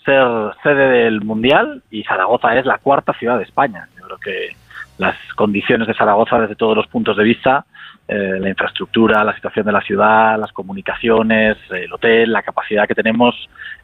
ser 0.04 0.26
sede 0.64 0.88
del 1.04 1.20
Mundial 1.22 1.82
y 1.90 2.02
Zaragoza 2.02 2.56
es 2.58 2.66
la 2.66 2.78
cuarta 2.78 3.12
ciudad 3.14 3.38
de 3.38 3.44
España. 3.44 3.88
Yo 3.98 4.04
creo 4.06 4.18
que 4.18 4.56
las 4.98 5.16
condiciones 5.36 5.86
de 5.86 5.94
Zaragoza 5.94 6.40
desde 6.40 6.56
todos 6.56 6.76
los 6.76 6.86
puntos 6.88 7.16
de 7.16 7.24
vista, 7.24 7.64
eh, 8.08 8.38
la 8.40 8.48
infraestructura, 8.48 9.24
la 9.24 9.34
situación 9.34 9.64
de 9.64 9.72
la 9.72 9.80
ciudad, 9.80 10.38
las 10.38 10.52
comunicaciones, 10.52 11.56
el 11.70 11.92
hotel, 11.92 12.32
la 12.32 12.42
capacidad 12.42 12.86
que 12.86 12.94
tenemos, 12.94 13.34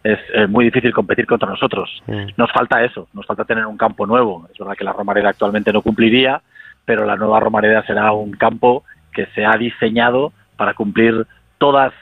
es 0.03 0.19
eh, 0.35 0.47
muy 0.47 0.65
difícil 0.67 0.93
competir 0.93 1.27
contra 1.27 1.49
nosotros. 1.49 2.03
Nos 2.37 2.51
falta 2.53 2.85
eso, 2.85 3.09
nos 3.15 3.27
falta 3.27 3.45
tener 3.45 3.67
un 3.67 3.77
campo 3.77 4.07
nuevo. 4.07 4.49
Es 4.53 4.59
verdad 4.59 4.75
que 4.77 4.85
la 4.85 4.93
Romareda 4.93 5.31
actualmente 5.31 5.73
no 5.73 5.83
cumpliría, 5.83 6.43
pero 6.85 7.05
la 7.05 7.17
nueva 7.17 7.41
Romareda 7.41 7.85
será 7.87 8.13
un 8.13 8.33
campo 8.33 8.85
que 9.13 9.27
se 9.35 9.45
ha 9.45 9.57
diseñado 9.57 10.33
para 10.57 10.75
cumplir 10.75 11.27
todas 11.59 11.93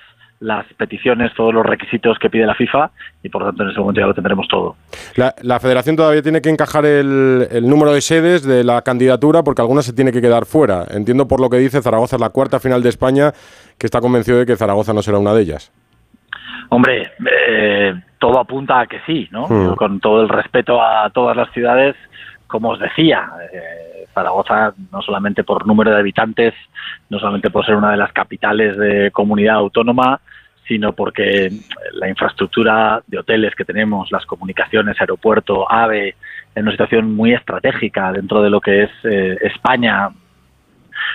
las 0.41 0.67
peticiones, 0.75 1.33
todos 1.35 1.55
los 1.55 1.65
requisitos 1.65 2.19
que 2.19 2.29
pide 2.29 2.47
la 2.47 2.55
FIFA 2.55 2.91
y 3.23 3.29
por 3.29 3.43
lo 3.43 3.49
tanto 3.49 3.63
en 3.63 3.71
ese 3.71 3.81
momento 3.81 4.01
ya 4.01 4.07
lo 4.07 4.15
tendremos 4.15 4.47
todo. 4.49 4.77
La, 5.17 5.35
la 5.43 5.59
federación 5.61 5.97
todavía 5.97 6.23
tiene 6.23 6.43
que 6.43 6.51
encajar 6.51 6.85
el, 6.85 7.49
el 7.51 7.69
número 7.69 7.93
de 7.93 8.01
sedes 8.01 8.45
de 8.45 8.63
la 8.63 8.83
candidatura 8.83 9.43
porque 9.43 9.63
alguna 9.63 9.83
se 9.83 9.95
tiene 9.95 10.13
que 10.13 10.21
quedar 10.21 10.45
fuera. 10.45 10.85
Entiendo 10.91 11.27
por 11.27 11.41
lo 11.41 11.49
que 11.49 11.57
dice, 11.57 11.83
Zaragoza 11.83 12.17
es 12.17 12.21
la 12.21 12.31
cuarta 12.31 12.61
final 12.61 12.83
de 12.83 12.91
España, 12.91 13.33
que 13.79 13.87
está 13.87 14.01
convencido 14.01 14.39
de 14.39 14.47
que 14.47 14.57
Zaragoza 14.57 14.93
no 14.93 15.03
será 15.03 15.19
una 15.19 15.33
de 15.33 15.43
ellas. 15.43 15.73
Hombre, 16.69 17.13
eh, 17.49 17.95
todo 18.19 18.41
apunta 18.41 18.81
a 18.81 18.87
que 18.87 19.01
sí, 19.07 19.29
¿no? 19.31 19.47
Hmm. 19.49 19.75
Con 19.77 20.01
todo 20.01 20.23
el 20.23 20.29
respeto 20.29 20.83
a 20.83 21.09
todas 21.11 21.37
las 21.37 21.51
ciudades, 21.53 21.95
como 22.47 22.71
os 22.71 22.81
decía, 22.81 23.31
eh, 23.53 24.07
Zaragoza 24.13 24.73
no 24.91 25.03
solamente 25.03 25.45
por 25.45 25.67
número 25.67 25.91
de 25.91 25.99
habitantes, 25.99 26.55
no 27.11 27.19
solamente 27.19 27.51
por 27.51 27.65
ser 27.67 27.77
una 27.77 27.91
de 27.91 27.99
las 27.99 28.13
capitales 28.13 28.77
de 28.77 29.11
comunidad 29.11 29.57
autónoma, 29.57 30.21
sino 30.67 30.93
porque 30.93 31.51
la 31.93 32.09
infraestructura 32.09 33.03
de 33.07 33.19
hoteles 33.19 33.55
que 33.55 33.65
tenemos, 33.65 34.11
las 34.11 34.27
comunicaciones, 34.27 35.01
aeropuerto, 35.01 35.71
AVE, 35.71 36.17
en 36.55 36.63
una 36.63 36.73
situación 36.73 37.15
muy 37.15 37.35
estratégica 37.35 38.13
dentro 38.13 38.43
de 38.43 38.51
lo 38.51 38.61
que 38.61 38.85
es 38.85 38.91
eh, 39.05 39.37
España, 39.43 40.11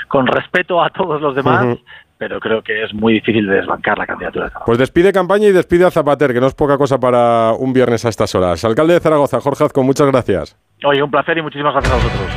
con 0.08 0.28
respeto 0.28 0.82
a 0.82 0.90
todos 0.90 1.22
los 1.22 1.36
demás, 1.36 1.78
pero 2.18 2.40
creo 2.40 2.62
que 2.62 2.84
es 2.84 2.94
muy 2.94 3.14
difícil 3.14 3.48
de 3.48 3.56
desbancar 3.56 3.98
la 3.98 4.06
candidatura 4.06 4.46
de 4.46 4.52
Zaragoza. 4.52 4.66
Pues 4.66 4.78
despide 4.78 5.12
campaña 5.12 5.48
y 5.48 5.52
despide 5.52 5.86
a 5.86 5.92
Zapater, 5.92 6.34
que 6.34 6.40
no 6.40 6.48
es 6.48 6.54
poca 6.54 6.78
cosa 6.78 7.00
para 7.00 7.52
un 7.54 7.74
viernes 7.74 8.06
a 8.06 8.10
estas 8.10 8.34
horas. 8.36 8.64
Alcalde 8.64 8.94
de 8.94 9.00
Zaragoza, 9.00 9.42
Jorge 9.42 9.66
Azcón, 9.66 9.86
muchas 9.86 10.08
gracias. 10.08 10.56
Oye, 10.84 11.04
un 11.04 11.12
placer 11.12 11.38
y 11.38 11.42
muchísimas 11.44 11.74
gracias 11.74 11.94
a 11.94 11.96
vosotros. 11.96 12.32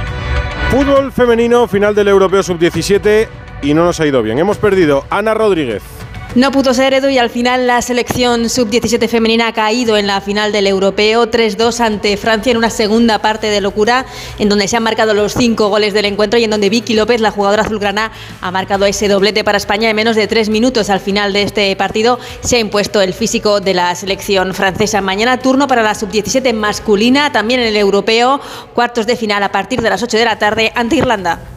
Fútbol 0.70 1.12
femenino, 1.12 1.66
final 1.66 1.94
del 1.94 2.08
Europeo 2.08 2.42
Sub-17 2.42 3.28
y 3.62 3.72
no 3.72 3.84
nos 3.84 4.00
ha 4.00 4.06
ido 4.06 4.22
bien. 4.22 4.38
Hemos 4.38 4.58
perdido 4.58 5.04
Ana 5.08 5.32
Rodríguez. 5.32 6.03
No 6.34 6.50
pudo 6.50 6.74
ser 6.74 6.92
Edu 6.94 7.10
y 7.10 7.18
al 7.18 7.30
final 7.30 7.68
la 7.68 7.80
selección 7.80 8.50
sub-17 8.50 9.06
femenina 9.06 9.46
ha 9.46 9.52
caído 9.52 9.96
en 9.96 10.08
la 10.08 10.20
final 10.20 10.50
del 10.50 10.66
europeo 10.66 11.30
3-2 11.30 11.78
ante 11.78 12.16
Francia 12.16 12.50
en 12.50 12.56
una 12.56 12.70
segunda 12.70 13.20
parte 13.20 13.46
de 13.46 13.60
locura 13.60 14.04
en 14.40 14.48
donde 14.48 14.66
se 14.66 14.76
han 14.76 14.82
marcado 14.82 15.14
los 15.14 15.34
cinco 15.34 15.68
goles 15.68 15.94
del 15.94 16.06
encuentro 16.06 16.36
y 16.40 16.42
en 16.42 16.50
donde 16.50 16.70
Vicky 16.70 16.94
López, 16.94 17.20
la 17.20 17.30
jugadora 17.30 17.62
azulgrana, 17.62 18.10
ha 18.40 18.50
marcado 18.50 18.84
ese 18.84 19.06
doblete 19.06 19.44
para 19.44 19.58
España 19.58 19.88
en 19.88 19.94
menos 19.94 20.16
de 20.16 20.26
tres 20.26 20.48
minutos. 20.48 20.90
Al 20.90 20.98
final 20.98 21.32
de 21.32 21.42
este 21.42 21.76
partido 21.76 22.18
se 22.40 22.56
ha 22.56 22.58
impuesto 22.58 23.00
el 23.00 23.14
físico 23.14 23.60
de 23.60 23.74
la 23.74 23.94
selección 23.94 24.54
francesa. 24.54 25.00
Mañana 25.00 25.38
turno 25.38 25.68
para 25.68 25.84
la 25.84 25.94
sub-17 25.94 26.52
masculina, 26.52 27.30
también 27.30 27.60
en 27.60 27.68
el 27.68 27.76
europeo, 27.76 28.40
cuartos 28.74 29.06
de 29.06 29.14
final 29.14 29.44
a 29.44 29.52
partir 29.52 29.80
de 29.80 29.90
las 29.90 30.02
8 30.02 30.16
de 30.16 30.24
la 30.24 30.36
tarde 30.36 30.72
ante 30.74 30.96
Irlanda. 30.96 31.53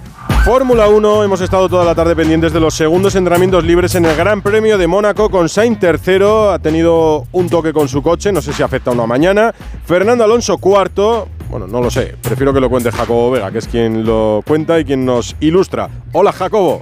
Fórmula 0.47 0.87
1, 0.87 1.25
hemos 1.25 1.41
estado 1.41 1.67
toda 1.67 1.83
la 1.83 1.93
tarde 1.93 2.15
pendientes 2.15 2.53
de 2.53 2.61
los 2.61 2.73
segundos 2.73 3.15
entrenamientos 3.15 3.65
libres 3.65 3.95
en 3.95 4.05
el 4.05 4.15
Gran 4.15 4.41
Premio 4.41 4.77
de 4.77 4.87
Mónaco 4.87 5.29
con 5.29 5.49
Sainz 5.49 5.77
tercero, 5.77 6.51
ha 6.51 6.59
tenido 6.59 7.25
un 7.33 7.49
toque 7.49 7.73
con 7.73 7.89
su 7.89 8.01
coche, 8.01 8.31
no 8.31 8.41
sé 8.41 8.53
si 8.53 8.63
afecta 8.63 8.89
a 8.89 8.93
una 8.93 9.05
mañana. 9.05 9.53
Fernando 9.83 10.23
Alonso 10.23 10.57
cuarto, 10.57 11.27
bueno, 11.49 11.67
no 11.67 11.81
lo 11.81 11.91
sé, 11.91 12.15
prefiero 12.21 12.53
que 12.53 12.61
lo 12.61 12.69
cuente 12.69 12.93
Jacobo 12.93 13.31
Vega, 13.31 13.51
que 13.51 13.57
es 13.57 13.67
quien 13.67 14.05
lo 14.05 14.41
cuenta 14.47 14.79
y 14.79 14.85
quien 14.85 15.03
nos 15.03 15.35
ilustra. 15.41 15.89
Hola 16.13 16.31
Jacobo. 16.31 16.81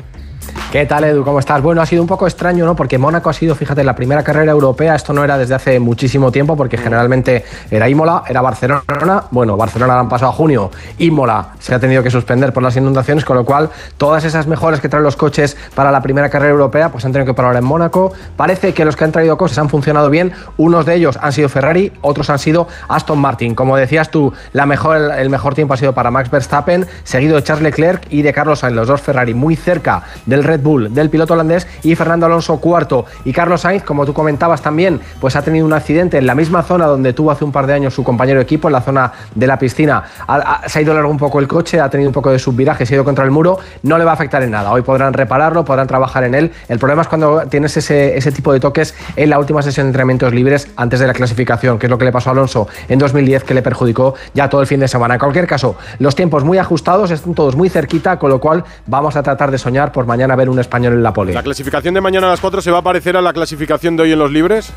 ¿Qué 0.75 0.85
tal, 0.85 1.05
Edu? 1.05 1.23
¿Cómo 1.23 1.39
estás? 1.39 1.61
Bueno, 1.61 1.81
ha 1.81 1.85
sido 1.85 2.01
un 2.01 2.07
poco 2.09 2.27
extraño, 2.27 2.65
¿no? 2.65 2.75
Porque 2.75 2.97
Mónaco 2.97 3.29
ha 3.29 3.33
sido, 3.33 3.55
fíjate, 3.55 3.81
la 3.81 3.95
primera 3.95 4.23
carrera 4.25 4.51
europea. 4.51 4.93
Esto 4.93 5.13
no 5.13 5.23
era 5.23 5.37
desde 5.37 5.55
hace 5.55 5.79
muchísimo 5.79 6.33
tiempo, 6.33 6.57
porque 6.57 6.77
generalmente 6.77 7.45
era 7.71 7.87
Imola, 7.87 8.23
era 8.27 8.41
Barcelona. 8.41 8.83
Bueno, 9.31 9.55
Barcelona 9.55 9.93
la 9.93 10.01
han 10.01 10.09
pasado 10.09 10.31
a 10.31 10.33
junio. 10.33 10.71
Imola 10.97 11.51
se 11.59 11.73
ha 11.73 11.79
tenido 11.79 12.03
que 12.03 12.11
suspender 12.11 12.51
por 12.51 12.61
las 12.61 12.75
inundaciones, 12.75 13.23
con 13.23 13.37
lo 13.37 13.45
cual 13.45 13.69
todas 13.95 14.25
esas 14.25 14.47
mejoras 14.47 14.81
que 14.81 14.89
traen 14.89 15.05
los 15.05 15.15
coches 15.15 15.55
para 15.75 15.93
la 15.93 16.01
primera 16.01 16.27
carrera 16.27 16.51
europea, 16.51 16.89
pues 16.89 17.05
han 17.05 17.13
tenido 17.13 17.27
que 17.27 17.33
parar 17.33 17.55
en 17.55 17.63
Mónaco. 17.63 18.11
Parece 18.35 18.73
que 18.73 18.83
los 18.83 18.97
que 18.97 19.05
han 19.05 19.13
traído 19.13 19.37
cosas 19.37 19.59
han 19.59 19.69
funcionado 19.69 20.09
bien. 20.09 20.33
Unos 20.57 20.85
de 20.85 20.95
ellos 20.95 21.17
han 21.21 21.31
sido 21.31 21.47
Ferrari, 21.47 21.93
otros 22.01 22.29
han 22.29 22.39
sido 22.39 22.67
Aston 22.89 23.17
Martin. 23.17 23.55
Como 23.55 23.77
decías 23.77 24.11
tú, 24.11 24.33
la 24.51 24.65
mejor, 24.65 24.97
el 24.97 25.29
mejor 25.29 25.55
tiempo 25.55 25.73
ha 25.73 25.77
sido 25.77 25.93
para 25.93 26.11
Max 26.11 26.29
Verstappen, 26.29 26.85
seguido 27.05 27.37
de 27.37 27.43
Charles 27.43 27.63
Leclerc 27.63 28.07
y 28.09 28.23
de 28.23 28.33
Carlos 28.33 28.59
Sainz, 28.59 28.75
los 28.75 28.89
dos 28.89 28.99
Ferrari 28.99 29.33
muy 29.33 29.55
cerca 29.55 30.03
del 30.25 30.43
Red 30.43 30.64
Bull 30.65 30.93
del 30.93 31.09
piloto 31.09 31.33
holandés 31.33 31.65
y 31.83 31.95
Fernando 31.95 32.25
Alonso 32.25 32.57
cuarto. 32.59 33.05
Y 33.23 33.31
Carlos 33.31 33.61
Sainz, 33.61 33.83
como 33.83 34.05
tú 34.05 34.13
comentabas 34.13 34.61
también, 34.61 34.99
pues 35.21 35.37
ha 35.37 35.41
tenido 35.41 35.65
un 35.65 35.71
accidente 35.71 36.17
en 36.17 36.25
la 36.27 36.35
misma 36.35 36.61
zona 36.63 36.87
donde 36.87 37.13
tuvo 37.13 37.31
hace 37.31 37.45
un 37.45 37.53
par 37.53 37.67
de 37.67 37.73
años 37.73 37.93
su 37.93 38.03
compañero 38.03 38.39
de 38.39 38.43
equipo, 38.43 38.67
en 38.67 38.73
la 38.73 38.81
zona 38.81 39.13
de 39.33 39.47
la 39.47 39.57
piscina. 39.57 40.03
Ha- 40.27 40.35
ha- 40.63 40.67
se 40.67 40.79
ha 40.79 40.81
ido 40.81 40.93
largo 40.93 41.09
un 41.09 41.17
poco 41.17 41.39
el 41.39 41.47
coche, 41.47 41.79
ha 41.79 41.89
tenido 41.89 42.09
un 42.09 42.13
poco 42.13 42.31
de 42.31 42.39
subviraje, 42.39 42.85
se 42.85 42.93
ha 42.93 42.95
ido 42.95 43.05
contra 43.05 43.23
el 43.23 43.31
muro. 43.31 43.59
No 43.83 43.97
le 43.97 44.03
va 44.03 44.11
a 44.11 44.13
afectar 44.15 44.43
en 44.43 44.51
nada. 44.51 44.71
Hoy 44.71 44.81
podrán 44.81 45.13
repararlo, 45.13 45.63
podrán 45.63 45.87
trabajar 45.87 46.23
en 46.25 46.35
él. 46.35 46.51
El 46.67 46.79
problema 46.79 47.03
es 47.03 47.07
cuando 47.07 47.43
tienes 47.47 47.77
ese, 47.77 48.17
ese 48.17 48.31
tipo 48.31 48.51
de 48.51 48.59
toques 48.59 48.95
en 49.15 49.29
la 49.29 49.39
última 49.39 49.61
sesión 49.61 49.85
de 49.85 49.89
entrenamientos 49.89 50.33
libres 50.33 50.67
antes 50.75 50.99
de 50.99 51.07
la 51.07 51.13
clasificación, 51.13 51.77
que 51.79 51.85
es 51.85 51.89
lo 51.91 51.97
que 51.97 52.05
le 52.05 52.11
pasó 52.11 52.31
a 52.31 52.33
Alonso 52.33 52.67
en 52.89 52.97
2010, 52.99 53.43
que 53.43 53.53
le 53.53 53.61
perjudicó 53.61 54.15
ya 54.33 54.49
todo 54.49 54.61
el 54.61 54.67
fin 54.67 54.79
de 54.79 54.87
semana. 54.87 55.13
En 55.15 55.19
cualquier 55.19 55.45
caso, 55.47 55.75
los 55.99 56.15
tiempos 56.15 56.43
muy 56.43 56.57
ajustados, 56.57 57.11
están 57.11 57.33
todos 57.35 57.55
muy 57.55 57.69
cerquita, 57.69 58.17
con 58.17 58.29
lo 58.29 58.39
cual 58.39 58.63
vamos 58.87 59.15
a 59.15 59.21
tratar 59.23 59.51
de 59.51 59.57
soñar 59.57 59.91
por 59.91 60.05
mañana 60.05 60.35
ver 60.35 60.44
un 60.49 60.59
español 60.59 60.93
en 60.93 61.03
la 61.03 61.13
pole. 61.13 61.33
¿La 61.33 61.43
clasificación 61.43 61.93
de 61.93 62.01
mañana 62.01 62.27
a 62.27 62.31
las 62.31 62.41
4 62.41 62.61
se 62.61 62.71
va 62.71 62.79
a 62.79 62.83
parecer 62.83 63.17
a 63.17 63.21
la 63.21 63.33
clasificación 63.33 63.95
de 63.97 64.03
hoy 64.03 64.11
en 64.13 64.19
los 64.19 64.31
libres? 64.31 64.71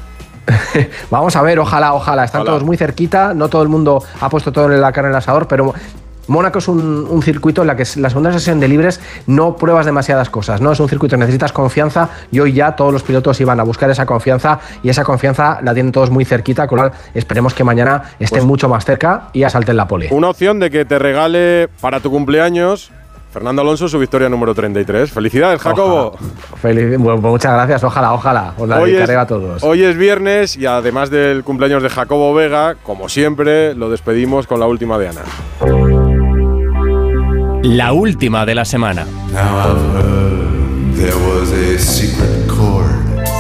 Vamos 1.11 1.37
a 1.37 1.43
ver, 1.43 1.59
ojalá, 1.59 1.95
ojalá. 1.95 2.25
Están 2.25 2.43
Ojalá. 2.43 2.53
todos 2.53 2.65
muy 2.65 2.77
cerquita, 2.77 3.35
no 3.35 3.49
todo 3.49 3.63
el 3.63 3.69
mundo 3.69 4.03
ha 4.21 4.29
puesto 4.29 4.53
todo 4.53 4.73
en 4.73 4.81
la 4.81 4.93
carne 4.93 5.09
en 5.09 5.15
el 5.15 5.19
asador, 5.19 5.47
pero 5.47 5.75
Mónaco 6.29 6.59
es 6.59 6.69
un, 6.69 7.07
un 7.09 7.23
circuito 7.23 7.63
en 7.63 7.69
la 7.69 7.77
que 7.77 7.85
la 7.97 8.11
segunda 8.11 8.33
sesión 8.33 8.61
de 8.61 8.69
libres 8.69 9.01
no 9.27 9.57
pruebas 9.57 9.87
demasiadas 9.87 10.29
cosas, 10.29 10.61
¿no? 10.61 10.73
Es 10.73 10.81
un 10.81 10.89
circuito 10.89 11.17
que 11.17 11.21
necesitas 11.21 11.53
confianza 11.53 12.11
y 12.31 12.41
hoy 12.41 12.53
ya 12.53 12.77
todos 12.77 12.93
los 12.93 13.03
pilotos 13.03 13.41
iban 13.41 13.59
a 13.61 13.63
buscar 13.63 13.91
esa 13.91 14.05
confianza 14.05 14.61
y 14.83 14.91
esa 14.91 15.05
confianza 15.05 15.59
la 15.63 15.73
tienen 15.73 15.91
todos 15.91 16.11
muy 16.11 16.25
cerquita, 16.25 16.67
con 16.67 16.77
lo 16.79 16.89
cual 16.91 17.01
esperemos 17.15 17.55
que 17.55 17.65
mañana 17.65 18.03
estén 18.19 18.47
mucho 18.47 18.69
más 18.69 18.85
cerca 18.85 19.31
y 19.33 19.43
asalten 19.43 19.77
la 19.77 19.89
pole. 19.89 20.09
Una 20.11 20.29
opción 20.29 20.61
de 20.61 20.71
que 20.71 20.85
te 20.85 20.99
regale 20.99 21.69
para 21.81 22.01
tu 22.01 22.11
cumpleaños 22.11 22.93
Fernando 23.31 23.61
Alonso 23.63 23.89
su 23.89 23.99
victoria 23.99 24.29
número 24.29 24.55
33. 24.55 25.11
Felicidades, 25.13 25.61
Jacobo. 25.61 26.17
Feliz- 26.63 26.97
bueno, 26.99 27.21
pues 27.21 27.31
muchas 27.33 27.53
gracias, 27.53 27.85
ojalá, 27.85 28.15
ojalá. 28.15 28.55
Os 28.57 28.69
la 28.69 28.81
Hoy 28.81 28.91
dedicaré 28.93 29.13
es, 29.15 29.19
a 29.19 29.27
todos. 29.27 29.63
hoy 29.63 29.83
es 29.85 29.97
viernes 29.99 30.57
y 30.57 30.65
además 30.67 31.11
del 31.11 31.45
cumpleaños 31.45 31.83
de 31.83 31.91
Jacobo 31.91 32.33
Vega, 32.35 32.77
como 32.83 33.09
siempre, 33.09 33.75
lo 33.75 33.91
despedimos 33.91 34.47
con 34.47 34.61
la 34.61 34.67
última 34.67 34.99
de 34.99 35.09
Ana. 35.09 35.23
La 37.63 37.93
última 37.93 38.47
de 38.47 38.55
la 38.55 38.65
semana. 38.65 39.05
There 40.97 41.13
was 41.15 41.53
a 41.53 41.79
secret 41.79 42.47
chord. 42.47 42.48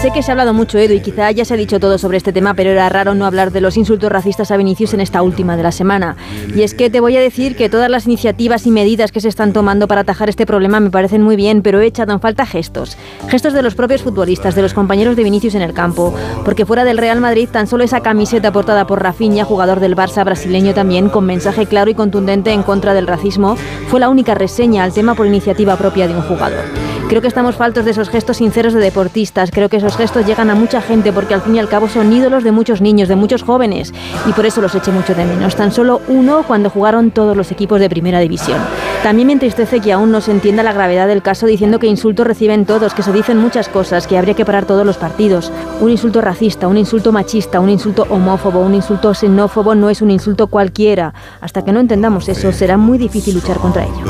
Sé 0.00 0.12
que 0.12 0.22
se 0.22 0.30
ha 0.30 0.34
hablado 0.34 0.54
mucho, 0.54 0.78
Edu, 0.78 0.94
y 0.94 1.00
quizá 1.00 1.28
ya 1.32 1.44
se 1.44 1.54
ha 1.54 1.56
dicho 1.56 1.80
todo 1.80 1.98
sobre 1.98 2.18
este 2.18 2.32
tema, 2.32 2.54
pero 2.54 2.70
era 2.70 2.88
raro 2.88 3.16
no 3.16 3.26
hablar 3.26 3.50
de 3.50 3.60
los 3.60 3.76
insultos 3.76 4.12
racistas 4.12 4.52
a 4.52 4.56
Vinicius 4.56 4.94
en 4.94 5.00
esta 5.00 5.22
última 5.22 5.56
de 5.56 5.64
la 5.64 5.72
semana. 5.72 6.16
Y 6.54 6.62
es 6.62 6.74
que 6.74 6.88
te 6.88 7.00
voy 7.00 7.16
a 7.16 7.20
decir 7.20 7.56
que 7.56 7.68
todas 7.68 7.90
las 7.90 8.06
iniciativas 8.06 8.64
y 8.68 8.70
medidas 8.70 9.10
que 9.10 9.20
se 9.20 9.26
están 9.26 9.52
tomando 9.52 9.88
para 9.88 10.02
atajar 10.02 10.28
este 10.28 10.46
problema 10.46 10.78
me 10.78 10.90
parecen 10.90 11.22
muy 11.22 11.34
bien, 11.34 11.62
pero 11.62 11.80
he 11.80 11.86
echado 11.86 12.12
en 12.12 12.20
falta 12.20 12.46
gestos. 12.46 12.96
Gestos 13.26 13.54
de 13.54 13.62
los 13.62 13.74
propios 13.74 14.02
futbolistas, 14.02 14.54
de 14.54 14.62
los 14.62 14.72
compañeros 14.72 15.16
de 15.16 15.24
Vinicius 15.24 15.56
en 15.56 15.62
el 15.62 15.74
campo. 15.74 16.14
Porque 16.44 16.64
fuera 16.64 16.84
del 16.84 16.98
Real 16.98 17.20
Madrid, 17.20 17.48
tan 17.50 17.66
solo 17.66 17.82
esa 17.82 17.98
camiseta 18.00 18.52
portada 18.52 18.86
por 18.86 19.02
Rafinha, 19.02 19.44
jugador 19.44 19.80
del 19.80 19.96
Barça 19.96 20.24
brasileño 20.24 20.74
también, 20.74 21.08
con 21.08 21.26
mensaje 21.26 21.66
claro 21.66 21.90
y 21.90 21.94
contundente 21.94 22.52
en 22.52 22.62
contra 22.62 22.94
del 22.94 23.08
racismo, 23.08 23.56
fue 23.88 23.98
la 23.98 24.10
única 24.10 24.36
reseña 24.36 24.84
al 24.84 24.92
tema 24.92 25.16
por 25.16 25.26
iniciativa 25.26 25.74
propia 25.74 26.06
de 26.06 26.14
un 26.14 26.22
jugador. 26.22 26.62
Creo 27.08 27.22
que 27.22 27.28
estamos 27.28 27.56
faltos 27.56 27.86
de 27.86 27.92
esos 27.92 28.10
gestos 28.10 28.36
sinceros 28.36 28.74
de 28.74 28.80
deportistas. 28.80 29.50
Creo 29.50 29.70
que 29.70 29.78
esos 29.88 29.96
gestos 29.96 30.26
llegan 30.26 30.50
a 30.50 30.54
mucha 30.54 30.82
gente 30.82 31.14
porque 31.14 31.32
al 31.32 31.40
fin 31.40 31.54
y 31.56 31.58
al 31.58 31.66
cabo 31.66 31.88
son 31.88 32.12
ídolos 32.12 32.44
de 32.44 32.52
muchos 32.52 32.82
niños, 32.82 33.08
de 33.08 33.16
muchos 33.16 33.42
jóvenes. 33.42 33.94
Y 34.26 34.32
por 34.32 34.44
eso 34.44 34.60
los 34.60 34.74
eché 34.74 34.92
mucho 34.92 35.14
de 35.14 35.24
menos. 35.24 35.56
Tan 35.56 35.72
solo 35.72 36.02
uno 36.08 36.42
cuando 36.46 36.68
jugaron 36.68 37.10
todos 37.10 37.34
los 37.34 37.50
equipos 37.52 37.80
de 37.80 37.88
primera 37.88 38.20
división. 38.20 38.60
También 39.02 39.28
me 39.28 39.32
entristece 39.32 39.80
que 39.80 39.90
aún 39.94 40.12
no 40.12 40.20
se 40.20 40.30
entienda 40.30 40.62
la 40.62 40.74
gravedad 40.74 41.08
del 41.08 41.22
caso 41.22 41.46
diciendo 41.46 41.78
que 41.78 41.86
insultos 41.86 42.26
reciben 42.26 42.66
todos, 42.66 42.92
que 42.92 43.02
se 43.02 43.14
dicen 43.14 43.38
muchas 43.38 43.70
cosas, 43.70 44.06
que 44.06 44.18
habría 44.18 44.34
que 44.34 44.44
parar 44.44 44.66
todos 44.66 44.84
los 44.84 44.98
partidos. 44.98 45.50
Un 45.80 45.90
insulto 45.90 46.20
racista, 46.20 46.68
un 46.68 46.76
insulto 46.76 47.10
machista, 47.10 47.58
un 47.58 47.70
insulto 47.70 48.06
homófobo, 48.10 48.60
un 48.60 48.74
insulto 48.74 49.14
xenófobo 49.14 49.74
no 49.74 49.88
es 49.88 50.02
un 50.02 50.10
insulto 50.10 50.48
cualquiera. 50.48 51.14
Hasta 51.40 51.64
que 51.64 51.72
no 51.72 51.80
entendamos 51.80 52.28
eso, 52.28 52.52
será 52.52 52.76
muy 52.76 52.98
difícil 52.98 53.36
luchar 53.36 53.56
contra 53.56 53.84
ello. 53.84 54.04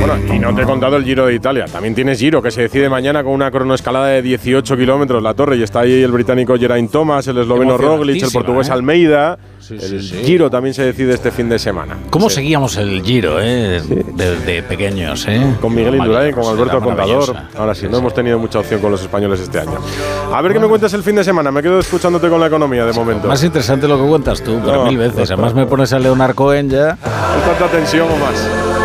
Bueno, 0.00 0.34
y 0.34 0.38
no 0.38 0.54
te 0.54 0.62
he 0.62 0.64
contado 0.64 0.96
el 0.96 1.04
Giro 1.04 1.26
de 1.26 1.34
Italia. 1.34 1.66
También 1.70 1.94
tienes 1.94 2.18
Giro, 2.18 2.40
que 2.40 2.50
se 2.50 2.62
decide 2.62 2.88
mañana 2.88 3.22
con 3.22 3.32
una 3.32 3.50
cronoescalada 3.50 4.06
de 4.06 4.22
18 4.22 4.76
kilómetros 4.76 5.22
la 5.22 5.34
torre. 5.34 5.56
Y 5.56 5.62
está 5.62 5.80
ahí 5.80 6.02
el 6.02 6.10
británico 6.12 6.56
Geraint 6.56 6.90
Thomas, 6.90 7.26
el 7.28 7.38
esloveno 7.38 7.76
Roglic, 7.76 8.22
el 8.22 8.30
portugués 8.30 8.68
¿eh? 8.68 8.72
Almeida. 8.72 9.38
Sí, 9.58 9.74
el 9.74 10.02
sí. 10.02 10.22
Giro 10.24 10.50
también 10.50 10.74
se 10.74 10.82
decide 10.84 11.12
este 11.14 11.30
fin 11.30 11.48
de 11.48 11.58
semana. 11.58 11.96
¿Cómo 12.08 12.28
Sí. 12.30 12.36
seguíamos 12.36 12.76
el 12.76 13.02
Giro, 13.02 13.38
eh? 13.40 13.82
De, 14.14 14.36
de 14.40 14.62
pequeños, 14.62 15.26
eh? 15.28 15.54
Con 15.60 15.74
Miguel 15.74 15.96
Indurain, 15.96 16.32
con 16.34 16.44
Alberto 16.46 16.80
Contador. 16.80 17.36
Ahora 17.58 17.74
sí, 17.74 17.86
no 17.90 17.98
hemos 17.98 18.14
tenido 18.14 18.38
mucha 18.38 18.60
opción 18.60 18.80
con 18.80 18.90
los 18.90 19.02
españoles 19.02 19.38
este 19.40 19.60
año. 19.60 19.74
A 20.32 20.40
ver 20.40 20.52
qué 20.54 20.58
me 20.60 20.66
cuentas 20.66 20.92
el 20.94 21.02
fin 21.02 21.16
de 21.16 21.24
semana. 21.24 21.50
Me 21.52 21.62
quedo 21.62 21.78
escuchándote 21.78 22.28
con 22.28 22.40
la 22.40 22.46
economía 22.46 22.86
de 22.86 22.92
momento. 22.94 23.28
Más 23.28 23.44
interesante 23.44 23.86
lo 23.86 24.00
que 24.02 24.08
cuentas 24.08 24.42
tú, 24.42 24.58
pero 24.64 24.76
No, 24.78 24.86
mil 24.86 24.96
veces. 24.98 25.28
no, 25.28 25.34
Además 25.34 25.54
me 25.54 25.66
pones 25.66 25.92
a 25.92 25.98
Leonard 25.98 26.34
Cohen 26.34 26.70
ya. 26.70 26.92
¿Hay 27.02 27.40
tanta 27.46 27.66
tensión 27.70 28.08
o 28.10 28.16
más? 28.32 28.79